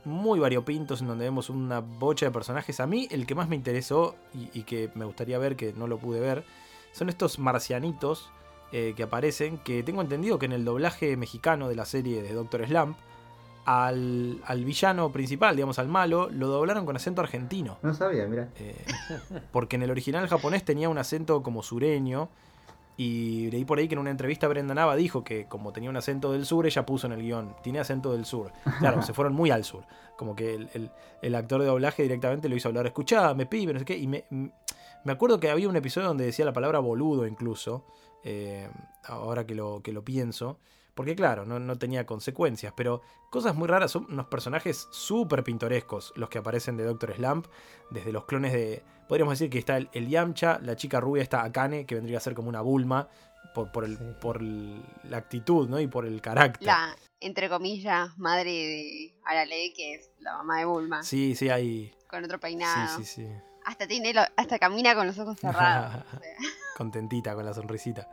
[0.05, 2.79] Muy variopintos en donde vemos una bocha de personajes.
[2.79, 5.85] A mí, el que más me interesó y, y que me gustaría ver, que no
[5.85, 6.43] lo pude ver,
[6.93, 8.31] son estos marcianitos
[8.73, 9.57] eh, que aparecen.
[9.59, 12.97] Que tengo entendido que en el doblaje mexicano de la serie de Doctor Slump,
[13.65, 17.77] al, al villano principal, digamos al malo, lo doblaron con acento argentino.
[17.81, 18.49] No sabía, mira.
[18.57, 18.75] Eh,
[19.53, 22.27] porque en el original japonés tenía un acento como sureño.
[22.95, 25.97] Y leí por ahí que en una entrevista Brenda Nava dijo que como tenía un
[25.97, 28.51] acento del sur, ella puso en el guion, tiene acento del sur.
[28.77, 29.83] Claro, se fueron muy al sur.
[30.15, 30.91] Como que el, el-
[31.23, 33.97] el actor de doblaje directamente lo hizo hablar, escuchá, me pibe, no sé qué.
[33.97, 37.83] Y me, me acuerdo que había un episodio donde decía la palabra boludo incluso,
[38.23, 38.69] eh,
[39.05, 40.59] ahora que lo, que lo pienso.
[40.95, 46.13] Porque claro, no, no tenía consecuencias, pero cosas muy raras, son unos personajes súper pintorescos
[46.15, 47.47] los que aparecen de Doctor Slump,
[47.89, 48.83] desde los clones de...
[49.09, 52.21] Podríamos decir que está el, el Yamcha, la chica rubia está Akane, que vendría a
[52.21, 53.07] ser como una Bulma,
[53.55, 54.03] por, por, el, Sí.
[54.21, 55.79] por el- la actitud, ¿no?
[55.79, 56.67] Y por el carácter.
[56.67, 61.91] La, entre comillas, madre de Arale, que es la mamá de Bulma, Sí, sí, hay...
[62.07, 62.97] con otro Sí, peinado.
[62.99, 63.27] sí, sí.
[63.65, 66.03] Hasta tiene lo- hasta camina con los ojos cerrados.
[66.17, 66.29] o sea.
[66.77, 68.07] Contentita con la sonrisita.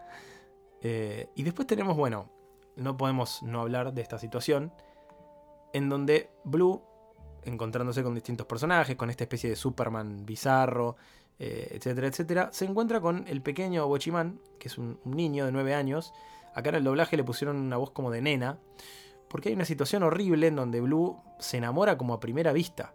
[0.83, 2.31] Eh, y después tenemos, bueno,
[2.77, 4.73] no podemos no hablar de esta situación,
[5.73, 6.83] en donde Blue,
[7.45, 10.97] encontrándose con distintos personajes, con esta especie de Superman bizarro,
[11.39, 15.53] eh, etcétera, etcétera, se encuentra con el pequeño Bochiman, que es un, un niño de
[15.53, 16.13] 9 años.
[16.55, 18.59] Acá en el doblaje le pusieron una voz como de nena,
[19.29, 22.93] porque hay una situación horrible en donde Blue se enamora como a primera vista.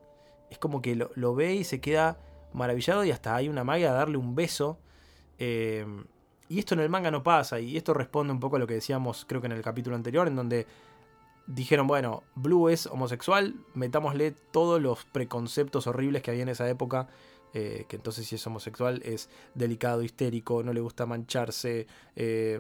[0.50, 2.18] Es como que lo, lo ve y se queda
[2.56, 4.78] maravillado y hasta hay una magia a darle un beso.
[5.38, 5.86] Eh,
[6.48, 8.76] y esto en el manga no pasa, y esto responde un poco a lo que
[8.76, 10.68] decíamos, creo que en el capítulo anterior, en donde
[11.48, 17.08] dijeron, bueno, Blue es homosexual, metámosle todos los preconceptos horribles que había en esa época,
[17.54, 22.60] eh, que entonces si es homosexual es delicado, histérico, no le gusta mancharse, eh,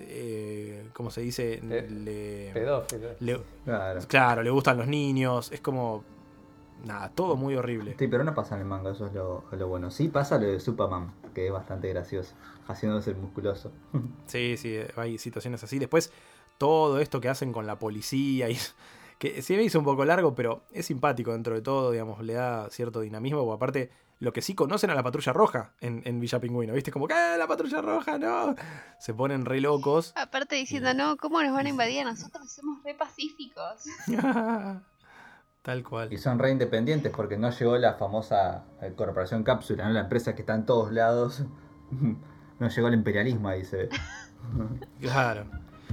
[0.00, 1.60] eh, ¿cómo se dice?
[1.62, 3.08] Le- Pedófilo.
[3.20, 4.00] le- Claro.
[4.08, 6.04] claro, le gustan los niños, es como...
[6.84, 7.94] Nada, todo muy horrible.
[7.98, 9.90] Sí, pero no pasa en el manga, eso es lo, lo bueno.
[9.90, 12.34] Sí pasa lo de Superman, que es bastante gracioso,
[12.66, 13.72] haciéndose el musculoso.
[14.26, 15.78] Sí, sí, hay situaciones así.
[15.78, 16.12] Después,
[16.56, 18.56] todo esto que hacen con la policía, y,
[19.18, 22.34] que sí me hizo un poco largo, pero es simpático dentro de todo, digamos, le
[22.34, 23.44] da cierto dinamismo.
[23.44, 23.90] Porque aparte,
[24.20, 26.92] lo que sí conocen a la patrulla roja en, en Villa Pingüino, ¿viste?
[26.92, 27.14] Como, ¿qué?
[27.38, 28.54] La patrulla roja, no.
[28.98, 30.12] Se ponen re locos.
[30.14, 32.04] Aparte diciendo, no, ¿cómo nos van a invadir?
[32.04, 33.84] Nosotros somos re pacíficos.
[35.62, 36.12] Tal cual.
[36.12, 39.90] Y son re independientes porque no llegó la famosa eh, corporación cápsula, ¿no?
[39.90, 41.44] la empresa que está en todos lados.
[42.60, 43.88] No llegó el imperialismo ahí, se ve.
[45.00, 45.46] Claro.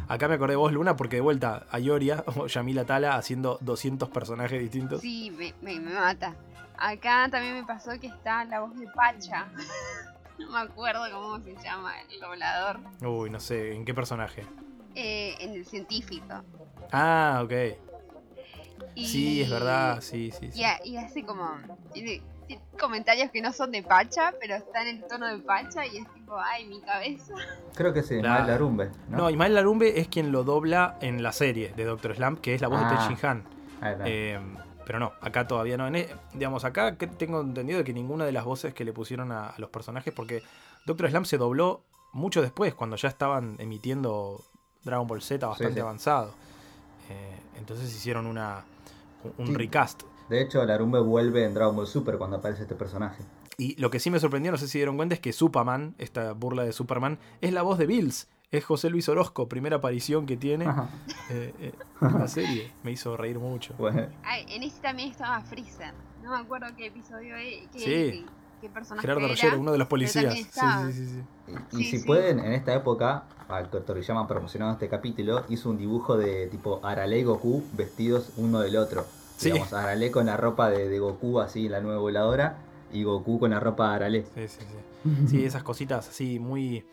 [0.09, 3.57] Acá me acordé de vos, Luna, porque de vuelta a Yoria o Yamila Tala haciendo
[3.61, 4.99] 200 personajes distintos.
[4.99, 6.35] Sí, me, me, me mata.
[6.77, 9.47] Acá también me pasó que está la voz de Pacha.
[10.37, 12.79] No me acuerdo cómo se llama el doblador.
[13.01, 14.45] Uy, no sé, ¿en qué personaje?
[14.93, 16.43] Eh, en el científico.
[16.91, 17.51] Ah, ok.
[18.95, 20.51] Y- Sí, es verdad, sí, sí.
[20.51, 20.59] sí.
[20.59, 21.49] Y, ha- y hace como.
[21.93, 25.85] Tiene, tiene comentarios que no son de Pacha, pero están en el tono de Pacha
[25.85, 27.33] y es tipo, ay, mi cabeza.
[27.75, 28.15] Creo que sí.
[28.21, 29.17] Mal Larumbe, ¿no?
[29.17, 32.61] No, Ismael Larumbe es quien lo dobla en la serie de Doctor Slump, que es
[32.61, 32.89] la voz Ah.
[32.89, 33.43] de Ten Shin Han.
[34.05, 34.39] Eh,
[34.85, 35.85] pero no, acá todavía no.
[35.87, 39.31] En e- digamos, acá que tengo entendido que ninguna de las voces que le pusieron
[39.31, 40.41] a, a los personajes, porque
[40.85, 44.41] Doctor Slump se dobló mucho después, cuando ya estaban emitiendo
[44.83, 45.79] Dragon Ball Z bastante sí.
[45.81, 46.33] avanzado.
[47.09, 48.63] Eh, entonces hicieron una
[49.37, 49.53] un Sí.
[49.55, 50.03] recast.
[50.29, 53.23] De hecho, Larumbe vuelve en Dragon Ball Super cuando aparece este personaje.
[53.57, 56.33] Y lo que sí me sorprendió, no sé si dieron cuenta, es que Superman, esta
[56.33, 58.27] burla de Superman, es la voz de Bills.
[58.51, 60.65] Es José Luis Orozco, primera aparición que tiene
[61.29, 62.71] eh, eh, en la serie.
[62.83, 63.73] Me hizo reír mucho.
[63.77, 65.93] Bueno, Ay, en este también estaba Freezer.
[66.23, 67.67] No me acuerdo qué episodio es.
[67.73, 67.79] Qué,
[68.11, 68.25] Sí.
[68.61, 69.29] Qué personaje Gerardo era.
[69.35, 70.33] Rogero, uno de los policías.
[70.33, 70.59] Sí, sí,
[70.93, 71.21] sí, sí.
[71.47, 72.05] y, y Sí, si sí.
[72.05, 76.79] pueden, en esta época, al que Toriyama promocionando este capítulo, hizo un dibujo de tipo
[76.83, 79.05] Arale y Goku vestidos uno del otro.
[79.37, 79.51] Sí.
[79.51, 82.57] Digamos, Arale con la ropa de, de Goku así, la nueva voladora,
[82.91, 84.25] y Goku con la ropa de Arale.
[84.35, 85.27] Sí, sí, sí.
[85.27, 86.83] Sí, esas cositas así muy,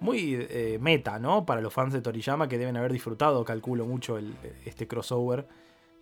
[0.00, 1.44] muy eh, meta, ¿no?
[1.46, 5.46] Para los fans de Toriyama que deben haber disfrutado, calculo mucho, el, este crossover.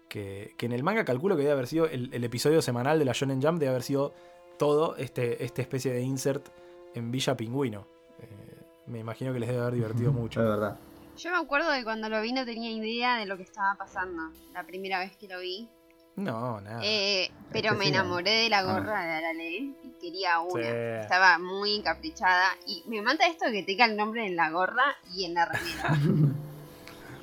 [0.08, 3.04] Que, que en el manga calculo que debe haber sido el, el episodio semanal de
[3.04, 4.14] la Shonen Jump, debe haber sido
[4.58, 6.48] todo este, esta especie de insert
[6.94, 7.86] en Villa Pingüino.
[8.20, 10.40] Eh, me imagino que les debe haber divertido Es mucho.
[10.40, 10.78] verdad.
[11.16, 14.30] Yo me acuerdo de cuando lo vi no tenía idea de lo que estaba pasando.
[14.52, 15.68] La primera vez que lo vi.
[16.16, 16.80] No, nada.
[16.84, 20.62] Eh, pero me enamoré de la gorra de Arale y quería una.
[20.64, 20.68] Sí.
[21.02, 22.48] Estaba muy encaprichada.
[22.66, 25.46] Y me mata esto de que tenga el nombre en la gorra y en la
[25.46, 26.34] remera.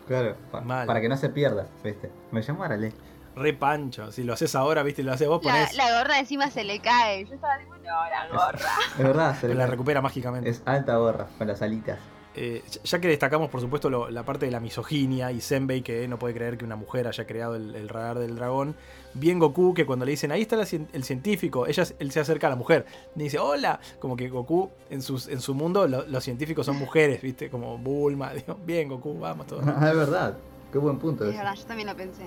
[0.07, 0.85] Claro, pa- Mal.
[0.85, 2.11] para que no se pierda, ¿viste?
[2.31, 2.93] Me llamo Arale.
[3.35, 4.11] Re pancho.
[4.11, 5.75] Si lo haces ahora, viste, lo haces vos, la, ponés.
[5.75, 7.25] la gorra encima se le cae.
[7.25, 8.69] Yo estaba tipo, no, la gorra.
[8.97, 10.49] Es verdad, se la le- recupera mágicamente.
[10.49, 11.99] es alta gorra, con las alitas.
[12.37, 16.05] Eh, ya- que destacamos, por supuesto, lo- la parte de la misoginia y Senbei, que
[16.09, 18.75] no puede creer que una mujer haya creado el, el radar del dragón.
[19.13, 22.47] Bien Goku, que cuando le dicen, ahí está la el científico, ella, él se acerca
[22.47, 22.85] a la mujer.
[23.15, 23.79] Y dice, hola.
[23.99, 27.49] Como que Goku, en, sus, en su mundo, lo- los científicos son mujeres, ¿viste?
[27.49, 28.33] Como Bulma.
[28.33, 29.63] Digo, bien, Goku, vamos todos.
[29.67, 30.37] Ah, es verdad.
[30.73, 31.37] Qué buen punto Es ese.
[31.37, 32.23] verdad, yo también lo pensé.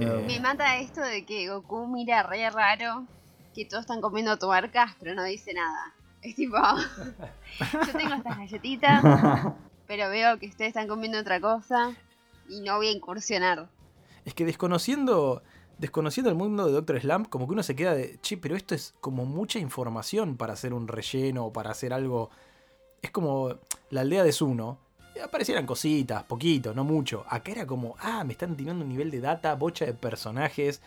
[0.00, 3.06] Eh, Me mata esto de que Goku mira re raro,
[3.54, 5.92] que todos están comiendo tuercas, pero no dice nada.
[6.22, 6.56] Es tipo,
[7.86, 9.02] yo tengo estas galletitas,
[9.86, 11.92] pero veo que ustedes están comiendo otra cosa
[12.48, 13.68] y no voy a incursionar.
[14.24, 15.42] Es que desconociendo,
[15.78, 18.74] desconociendo el mundo de Doctor Slump, como que uno se queda de, che, pero esto
[18.74, 22.30] es como mucha información para hacer un relleno o para hacer algo.
[23.02, 23.58] Es como
[23.90, 24.78] la aldea de Zuno.
[25.22, 27.24] Aparecieran cositas, poquito, no mucho.
[27.28, 30.80] Acá era como, ah, me están tirando un nivel de data, bocha de personajes.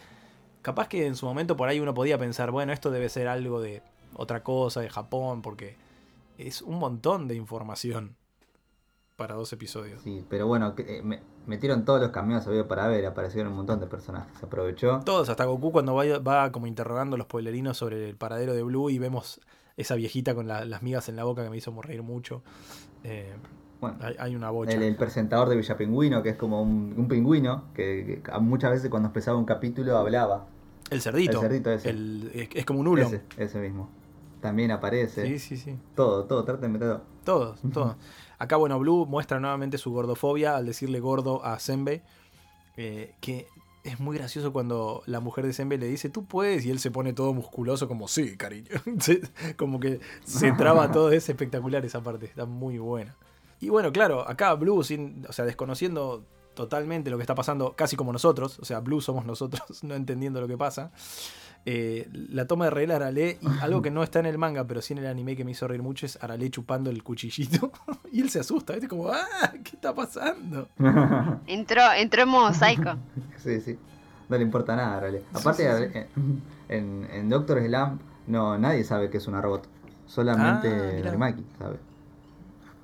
[0.61, 3.61] Capaz que en su momento por ahí uno podía pensar, bueno, esto debe ser algo
[3.61, 3.81] de
[4.15, 5.75] otra cosa, de Japón, porque
[6.37, 8.15] es un montón de información
[9.15, 10.01] para dos episodios.
[10.03, 13.79] Sí, pero bueno, eh, me- metieron todos los caminos había para ver, aparecieron un montón
[13.79, 14.37] de personajes.
[14.39, 14.99] Se aprovechó.
[15.05, 18.61] Todos, hasta Goku cuando va, va como interrogando a los spoilerinos sobre el paradero de
[18.63, 19.41] Blue y vemos
[19.75, 22.43] esa viejita con la- las migas en la boca que me hizo reír mucho.
[23.03, 23.35] Eh,
[23.79, 24.71] Bueno, hay, hay una bocha.
[24.73, 28.89] el, el presentador de Villa Pingüino, que es como un, un pingüino, que, muchas veces
[28.89, 30.45] cuando empezaba un capítulo hablaba.
[30.89, 31.33] El cerdito.
[31.33, 31.89] el cerdito ese.
[31.89, 33.07] El- es, como un Ulon.
[33.07, 33.89] Ese, ese mismo.
[34.41, 35.27] También aparece.
[35.27, 35.77] Sí, sí, sí.
[35.95, 37.01] Todo, todo, traten de todo.
[37.23, 37.95] Todos, todos.
[38.39, 42.01] Acá, bueno, Blue muestra nuevamente su gordofobia al decirle gordo a Senbei.
[42.77, 43.47] eh, que
[43.83, 46.91] es muy gracioso cuando la mujer de Senbei le dice, tú puedes, y él se
[46.91, 48.69] pone todo musculoso, como, sí, cariño.
[49.57, 53.15] Como que se traba todo, es espectacular esa parte, está muy buena.
[53.59, 57.95] Y bueno, claro, acá Blue, sin, o sea, desconociendo totalmente lo que está pasando, casi
[57.95, 60.91] como nosotros, o sea, Blue somos nosotros, no entendiendo lo que pasa.
[61.65, 64.81] eh, la toma de regla Arale, y algo que no está en el manga, pero
[64.81, 67.71] sí en el anime que me hizo reír mucho, es Arale chupando el cuchillito.
[68.11, 68.87] y él se asusta, ¿viste?
[68.87, 69.51] Como, ¡ah!
[69.63, 70.67] ¿Qué está pasando?
[71.45, 72.97] Entró, entró en modo psycho.
[73.37, 73.77] Sí, sí.
[74.29, 75.23] No le importa nada, Arale.
[75.33, 76.07] Aparte, sí, Arale-
[76.69, 79.67] En, en Doctor Slump, no, nadie sabe que es una robot.
[80.05, 81.01] Solamente Ah.
[81.03, 81.77] Narimaki sabe.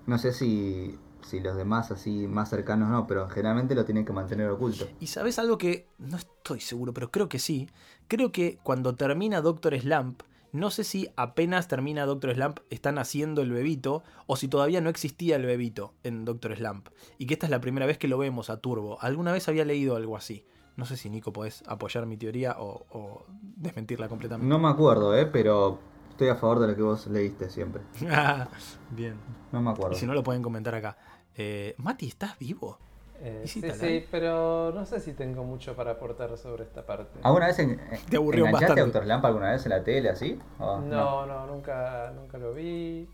[0.05, 4.13] No sé si, si los demás así más cercanos no, pero generalmente lo tienen que
[4.13, 4.87] mantener oculto.
[4.99, 7.69] Y sabes algo que no estoy seguro, pero creo que sí.
[8.07, 13.41] Creo que cuando termina Doctor Slump, no sé si apenas termina Doctor Slump están haciendo
[13.41, 16.89] el bebito o si todavía no existía el bebito en Doctor Slump.
[17.17, 19.01] Y que esta es la primera vez que lo vemos a Turbo.
[19.01, 20.45] Alguna vez había leído algo así.
[20.75, 24.47] No sé si Nico podés apoyar mi teoría o, o desmentirla completamente.
[24.47, 25.79] No me acuerdo, eh, pero
[26.13, 27.81] estoy a favor de lo que vos leíste siempre.
[28.91, 29.15] Bien.
[29.51, 29.95] No me acuerdo.
[29.95, 30.97] Y si no lo pueden comentar acá.
[31.35, 32.77] Eh, Mati, ¿estás vivo?
[33.19, 36.85] Eh, ¿Y si sí, sí, pero no sé si tengo mucho para aportar sobre esta
[36.85, 37.19] parte.
[37.23, 38.81] ¿Alguna vez en, Te aburrió enganchaste bastante.
[38.81, 40.39] a Doctor Slump alguna vez en la tele así?
[40.59, 43.07] ¿O No, no, nunca, nunca lo vi.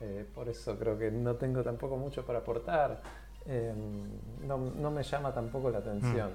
[0.00, 3.02] eh, por eso creo que no tengo tampoco mucho para aportar.
[3.46, 3.74] eh,
[4.42, 6.30] no, no me llama tampoco la atención.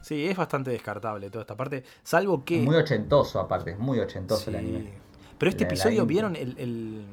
[0.00, 1.82] Sí, es bastante descartable toda esta parte.
[2.04, 2.60] Salvo que.
[2.62, 4.58] Muy ochentoso aparte, es muy ochentoso el Sí.
[4.64, 4.92] anime.
[5.38, 6.06] Pero este La- episodio.
[6.06, 6.36] ¿vieron?
[6.36, 7.04] El, el-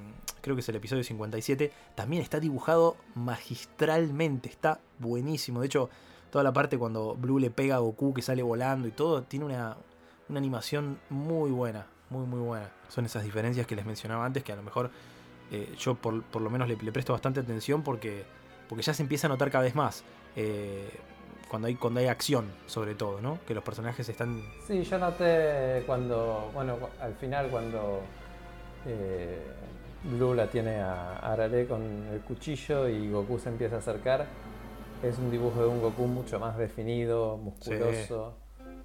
[0.42, 1.72] creo que es el episodio 57.
[1.96, 4.50] También está dibujado magistralmente.
[4.50, 5.60] Está buenísimo.
[5.62, 5.90] De hecho,
[6.32, 9.46] toda la parte cuando Blue le pega a Goku que sale volando y todo, tiene
[9.46, 9.78] una,
[10.30, 11.88] una animación muy buena.
[12.10, 12.70] Muy, muy buena.
[12.90, 14.92] Son esas diferencias que les mencionaba antes que a lo mejor
[15.52, 18.24] eh, yo por, por lo menos le, le presto bastante atención porque,
[18.70, 20.04] porque ya se empieza a notar cada vez más.
[20.36, 20.90] eh,
[21.56, 23.40] cuando hay, cuando hay acción, sobre todo, ¿no?
[23.48, 28.02] Que los personajes están Sí, yo noté cuando, bueno, al final cuando
[28.86, 29.40] eh,
[30.04, 34.26] Blue la tiene a Arale con el cuchillo y Goku se empieza a acercar,
[35.02, 38.34] es un dibujo de un Goku mucho más definido, musculoso,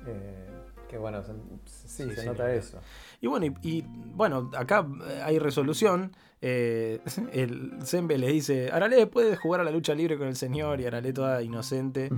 [0.07, 0.50] eh,
[0.91, 1.33] que bueno, se,
[1.65, 2.81] sí, Sí, se sí, nota eso.
[3.21, 6.11] Y bueno, y, y, bueno, acá eh, hay resolución.
[6.43, 7.01] Eh,
[7.33, 10.87] el Zembe le dice, Arale puede jugar a la lucha libre con el señor y
[10.87, 12.11] Arale toda inocente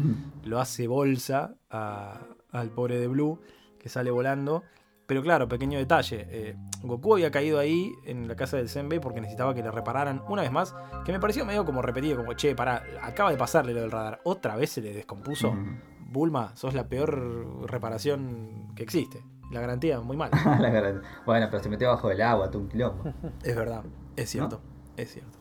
[0.44, 3.38] lo hace bolsa a, al pobre de Blue,
[3.78, 4.62] que sale volando.
[5.06, 6.26] Pero claro, pequeño detalle.
[6.30, 10.22] eh, Goku había caído ahí en la casa del Senbei porque necesitaba que le repararan
[10.28, 10.74] una vez más.
[11.04, 14.20] Que me pareció medio como repetido, como, che, pará, acaba de pasarle lo del radar.
[14.24, 15.52] Otra vez se le descompuso.
[15.52, 15.91] Mm.
[16.12, 19.22] Bulma, sos la peor reparación que existe.
[19.50, 20.30] La garantía, muy mal.
[21.26, 23.04] Bueno, pero se metió bajo el agua, tú un quilombo.
[23.42, 23.82] es verdad,
[24.16, 24.60] es cierto,
[24.96, 25.38] es cierto.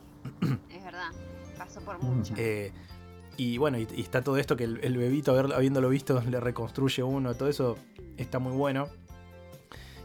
[0.68, 1.10] Es verdad.
[1.58, 2.34] Pasó por mucho.
[2.36, 2.72] Eh,
[3.36, 6.40] y bueno, y, y está todo esto que el, el bebito, haber- habiéndolo visto, le
[6.40, 7.76] reconstruye uno, todo eso
[8.18, 8.88] está muy bueno.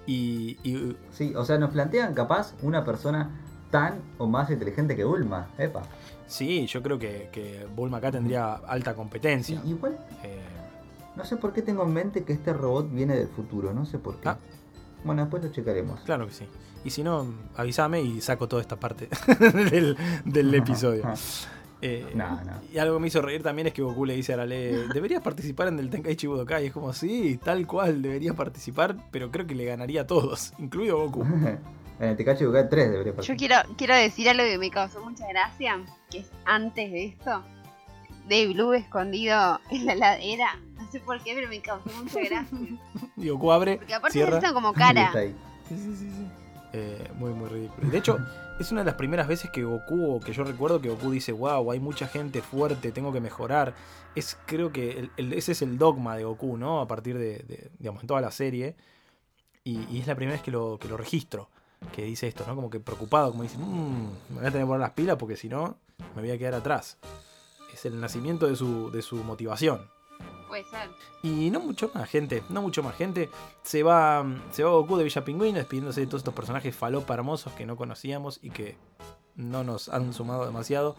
[0.06, 3.32] Y, y- Sí, o sea, nos plantean capaz una persona
[3.72, 5.50] tan o más inteligente que Bulma.
[5.58, 5.84] Epa.
[6.26, 9.62] sí, yo creo que, que Bulma acá tendría alta competencia.
[9.66, 10.40] Igual, Eh,
[11.16, 13.98] no sé por qué tengo en mente que este robot viene del futuro, no sé
[13.98, 14.30] por qué.
[14.30, 14.38] Ah.
[15.04, 16.00] Bueno, después lo checaremos.
[16.02, 16.46] claro que sí.
[16.84, 17.26] Y si no,
[17.56, 19.10] avísame y saco toda esta parte
[19.72, 21.04] del, del episodio.
[21.82, 22.54] Eh, No, no.
[22.74, 25.22] Y algo que me hizo reír también es que Goku le dice a Arale, deberías
[25.22, 26.64] participar en el Tenkaichi Budokai.
[26.64, 30.54] Y es como, sí, tal cual, debería participar, pero creo que le ganaría a todos,
[30.60, 31.24] incluido Goku.
[32.00, 33.36] en el Tecachi Bukai 3 debería pasar.
[33.36, 35.80] Yo quiero, quiero decir algo que me causó mucha gracia,
[36.10, 37.44] que es antes de esto,
[38.28, 40.60] de Blue escondido en la heladera.
[40.80, 42.58] No sé por qué, pero me causó mucha gracia.
[43.18, 44.38] Y Goku abre, Porque aparte cierra.
[44.38, 45.08] están como cara.
[45.08, 45.36] está ahí.
[45.68, 46.28] Sí, sí, sí, sí.
[46.74, 47.90] Eh, muy, muy ridículo.
[47.90, 48.20] De hecho,
[48.60, 51.32] es una de las primeras veces que Goku, o que yo recuerdo que Goku dice,
[51.32, 53.74] wow, hay mucha gente fuerte, tengo que mejorar.
[54.14, 56.80] Es, creo que el- el- ese es el dogma de Goku, ¿no?
[56.80, 58.76] A partir de, de, digamos, en toda la serie.
[59.64, 61.50] Y, y es la primera vez que lo, que lo registro,
[61.94, 62.56] que dice esto, ¿no?
[62.56, 65.36] Como que preocupado, como dice, "Mm, me voy a tener que poner las pilas porque
[65.36, 65.78] si no,
[66.16, 66.98] me voy a quedar atrás.
[67.74, 69.90] Es el nacimiento de su, de su motivación.
[70.48, 70.90] Puede ser.
[71.24, 73.30] Y no mucho más gente, no mucho más gente.
[73.64, 77.54] Se va, se va Goku de Villa Pingüino despidiéndose de todos estos personajes falopa hermosos
[77.54, 78.78] que no conocíamos y que
[79.36, 80.96] no nos han sumado demasiado,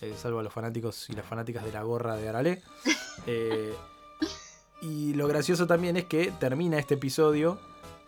[0.00, 2.62] eh, salvo a los fanáticos y las fanáticas de la gorra de Arale.
[3.26, 3.74] Eh,
[4.80, 7.60] y lo gracioso también es que termina este episodio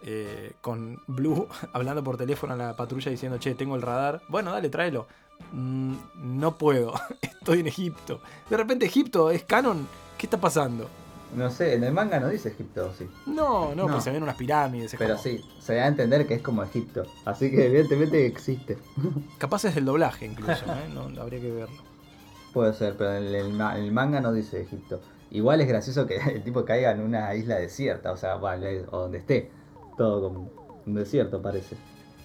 [0.03, 4.23] eh, con Blue hablando por teléfono a la patrulla diciendo, che, tengo el radar.
[4.29, 5.07] Bueno, dale, tráelo.
[5.53, 5.95] "Mm,
[6.41, 8.21] no puedo, estoy en Egipto.
[8.51, 9.87] De repente Egipto es canon.
[10.19, 10.89] ¿Qué está pasando?
[11.37, 13.09] No sé, en el manga no dice Egipto, sí.
[13.27, 13.93] No, no, No.
[13.95, 14.93] pues se ven unas pirámides.
[14.95, 17.05] es Pero como- sí, se da a entender que es como Egipto.
[17.25, 18.79] Así que evidentemente existe.
[19.39, 20.89] Capaz es del doblaje incluso, ¿eh?
[20.95, 21.77] No, habría que verlo.
[22.53, 25.01] Puede ser, pero en el, el ma- el manga no dice Egipto.
[25.33, 29.01] Igual es gracioso que el tipo caiga en una isla desierta, o sea, vale, o
[29.01, 29.51] donde esté.
[29.97, 30.51] Todo como
[30.87, 31.77] un desierto parece.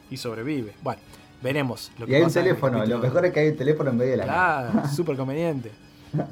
[0.10, 0.74] Y sobrevive.
[0.82, 1.02] Bueno,
[1.42, 1.92] veremos.
[2.00, 4.12] Lo Y hay un pasa teléfono, lo mejor es que hay un teléfono en medio
[4.12, 4.72] de la nada.
[4.72, 5.72] Claro, súper conveniente.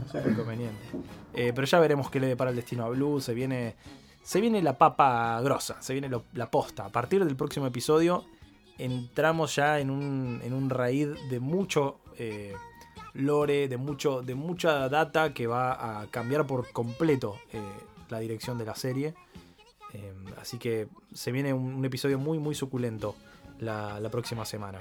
[0.08, 0.82] Súper conveniente.
[1.34, 3.21] Eh, pero ya veremos qué le depara el destino a Blue.
[3.21, 3.76] Se viene,
[4.23, 6.86] se viene la papa grosa, se viene lo- la posta.
[6.86, 8.26] A partir del próximo episodio
[8.80, 12.54] entramos ya en un, en un raíz de mucho eh,
[13.13, 17.60] lore, de, mucho, de mucha data que va a cambiar por completo eh,
[18.10, 19.13] la dirección de la serie.
[19.93, 23.15] Eh, así que se viene un, episodio muy, muy suculento
[23.60, 24.80] la, próxima semana.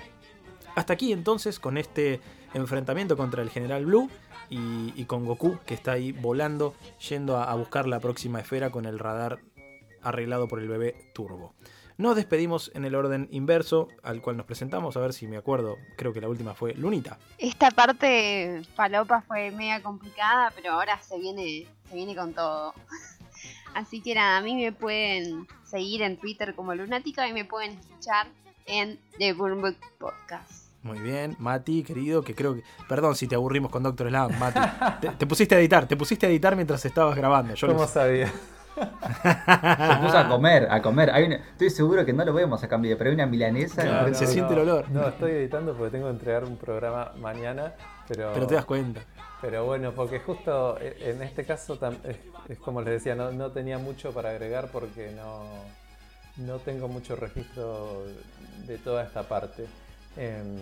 [0.75, 2.21] Hasta aquí entonces con este
[2.55, 4.11] enfrentamiento contra el General Blue
[4.51, 6.75] y, con Goku que está ahí volando
[7.09, 9.40] yendo a, a buscar la próxima esfera con el radar
[10.03, 11.55] arreglado por el bebé Turbo.
[11.99, 15.79] Nos despedimos en el orden inverso al cual nos presentamos, a ver si me acuerdo,
[15.97, 17.19] creo que la última fue Lunita.
[17.38, 22.75] Esta parte falopa fue mega complicada, pero ahora se viene, se viene con todo.
[23.77, 27.73] Así que nada, a mí me pueden seguir en Twitter como Lunática y me pueden
[27.73, 28.27] escuchar
[28.65, 30.71] en The Book Podcast.
[30.83, 32.62] Muy bien, Mati, querido, que creo que...
[32.89, 34.61] Perdón si te aburrimos con Doctor Slam, Mati.
[35.03, 37.53] Te, te pusiste a editar, te pusiste a editar mientras estabas grabando.
[37.55, 38.29] Yo ¿Cómo sabía?
[38.77, 41.11] Se puso a comer, a comer.
[41.11, 43.83] Hay una- estoy seguro que no lo vemos en video, pero hay una milanesa.
[43.83, 44.91] Claro, se siente el olor.
[44.91, 47.75] No, estoy editando porque tengo que entregar un programa mañana,
[48.09, 48.31] pero...
[48.33, 49.03] Pero te das cuenta.
[49.47, 51.79] Pero bueno, porque justo e- en este caso
[52.49, 55.45] es como les decía, no, no tenía mucho para agregar porque no,
[56.39, 58.03] no tengo mucho registro
[58.67, 59.67] de toda esta parte.
[60.17, 60.57] Em,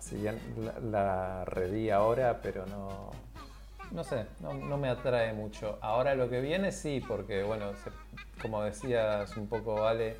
[0.00, 3.10] si bien la, la reví ahora, pero no,
[3.90, 5.78] no sé, no, no me atrae mucho.
[5.82, 10.16] Ahora lo que viene sí, porque bueno, se- como decías un poco, Vale,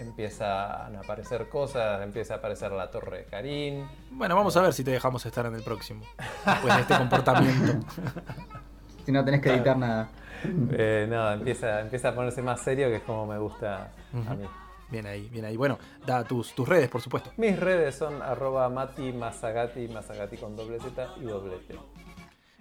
[0.00, 3.88] empiezan a aparecer cosas, empieza a aparecer la torre de Karim.
[4.10, 6.04] Bueno, vamos a ver si te dejamos estar en el próximo.
[6.44, 7.86] Después de este comportamiento.
[9.04, 10.08] Si no tenés que editar nada.
[10.44, 14.44] Eh, no, empieza, empieza a ponerse más serio, que es como me gusta a mí.
[14.90, 15.56] Bien ahí, bien ahí.
[15.56, 17.32] Bueno, da tus, tus redes, por supuesto.
[17.36, 21.78] Mis redes son arroba mati masagati, masagati con doble Z y doble T.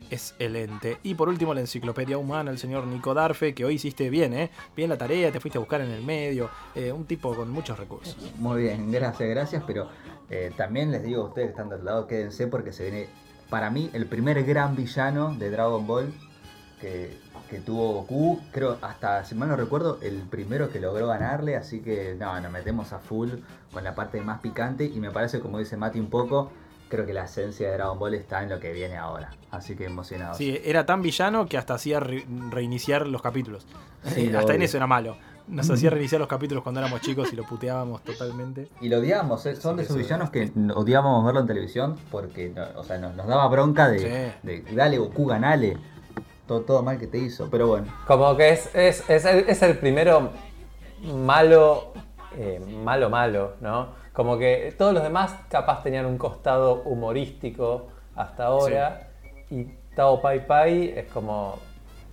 [0.09, 0.99] Excelente.
[1.03, 4.49] Y por último, la enciclopedia humana, el señor Nico Darfe, que hoy hiciste bien, ¿eh?
[4.75, 6.49] Bien la tarea, te fuiste a buscar en el medio.
[6.75, 8.15] eh, un tipo con muchos recursos.
[8.37, 9.63] Muy bien, gracias, gracias.
[9.65, 9.89] Pero
[10.29, 13.09] eh, también les digo a ustedes que están del lado, quédense porque se viene
[13.49, 16.13] para mí el primer gran villano de Dragon Ball.
[16.79, 17.17] Que
[17.49, 18.39] que tuvo Goku.
[18.51, 21.55] Creo, hasta, si mal no recuerdo, el primero que logró ganarle.
[21.55, 23.29] Así que, no, nos metemos a full
[23.71, 24.85] con la parte más picante.
[24.85, 26.51] Y me parece, como dice Mati un poco,
[26.89, 29.31] creo que la esencia de Dragon Ball está en lo que viene ahora.
[29.51, 30.33] Así que emocionado.
[30.35, 33.65] Sí, era tan villano que hasta hacía re- reiniciar los capítulos.
[34.13, 35.17] Sí, lo hasta en eso era malo.
[35.47, 38.67] Nos hacía reiniciar los capítulos cuando éramos chicos y lo puteábamos totalmente.
[38.81, 39.55] Y lo odiábamos, ¿eh?
[39.55, 42.97] son Sí, de esos eso- villanos que odiábamos verlo en televisión porque no- o sea,
[42.97, 44.47] nos, nos daba bronca de, Sí.
[44.65, 45.77] de dale Goku, ganale.
[46.47, 47.87] Todo, todo mal que te hizo, pero bueno.
[48.07, 50.31] Como que es, es, es, el, es el primero
[51.03, 51.93] malo,
[52.37, 53.89] eh, malo, malo, ¿no?
[54.17, 59.09] Como que todos los demás capaz tenían un costado humorístico hasta ahora.
[59.51, 59.65] Y
[59.95, 61.59] Tao Pai Pai es como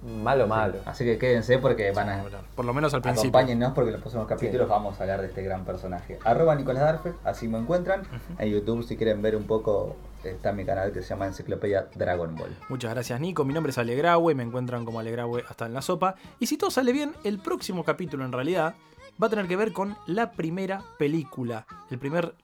[0.03, 0.81] malo, malo.
[0.85, 2.25] Así que quédense porque van a.
[2.55, 3.31] Por lo menos al principio.
[3.31, 6.19] Acompáñennos porque en los próximos capítulos vamos a hablar de este gran personaje.
[6.25, 8.03] Arroba Nicolás Darfe, así me encuentran.
[8.39, 12.37] En YouTube, si quieren ver un poco, está mi canal que se llama Enciclopedia Dragon
[12.37, 12.55] Ball.
[12.69, 16.17] Muchas gracias Nico, mi nombre es Alegrawe, me encuentran como Alegrawe hasta en la sopa.
[16.39, 18.75] Y si todo sale bien, el próximo capítulo en realidad
[19.23, 21.67] va a tener que ver con la primera película.
[21.91, 22.35] El primer,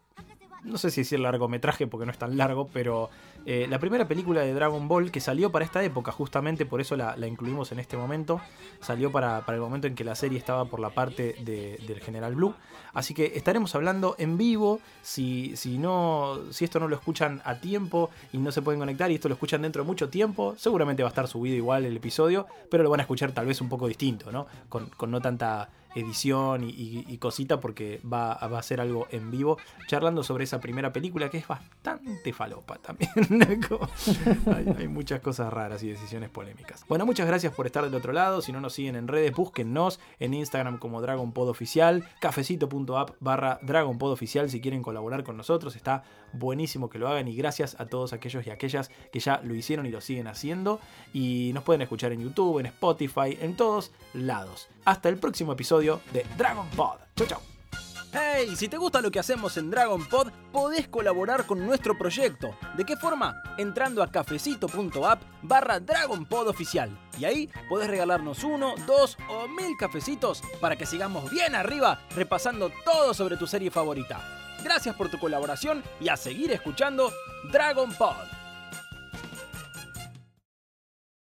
[0.64, 3.10] no sé si decir largometraje porque no es tan largo, pero
[3.46, 6.96] eh, la primera película de Dragon Ball que salió para esta época, justamente por eso
[6.96, 8.40] la, incluimos en este momento.
[8.80, 12.00] Salió para, para el momento en que la serie estaba por la parte de- del
[12.00, 12.54] General Blue.
[12.92, 14.80] Así que estaremos hablando en vivo.
[15.02, 19.10] Si, si, no, si esto no lo escuchan a tiempo y no se pueden conectar
[19.10, 21.96] y esto lo escuchan dentro de mucho tiempo, seguramente va a estar subido igual el
[21.96, 24.46] episodio, pero lo van a escuchar tal vez un poco distinto, ¿no?
[24.68, 30.22] Con, con no tanta edición y, cosita porque va, a ser algo en vivo, charlando
[30.22, 33.11] sobre esa primera película que es bastante falopa también.
[34.78, 36.84] Hay, muchas cosas raras y decisiones polémicas.
[36.88, 38.41] Bueno, muchas gracias por estar del otro lado.
[38.41, 44.12] Si no nos siguen en redes, búsquennos en Instagram como DragonPod Oficial, cafecito.app barra DragonPod
[44.12, 45.76] Oficial si quieren colaborar con nosotros.
[45.76, 49.55] Está buenísimo que lo hagan y gracias a todos aquellos y aquellas que ya lo
[49.55, 50.80] hicieron y lo siguen haciendo.
[51.12, 54.68] Y nos pueden escuchar en YouTube, en Spotify, en todos lados.
[54.84, 56.99] Hasta el próximo de Dragon Pod.
[57.16, 57.41] Chau, chau.
[58.12, 62.57] Hey, si te gusta lo que hacemos en Dragon Pod, podés colaborar con nuestro proyecto.
[62.76, 63.41] ¿De qué forma?
[63.57, 66.91] Entrando a cafecito.app barra Dragon Pod oficial.
[67.18, 72.72] Y ahí podés regalarnos uno, dos o mil cafecitos para que sigamos bien arriba repasando
[72.85, 74.20] todo sobre tu serie favorita.
[74.64, 77.12] Gracias por tu colaboración y a seguir escuchando
[77.53, 78.39] Dragon Pod.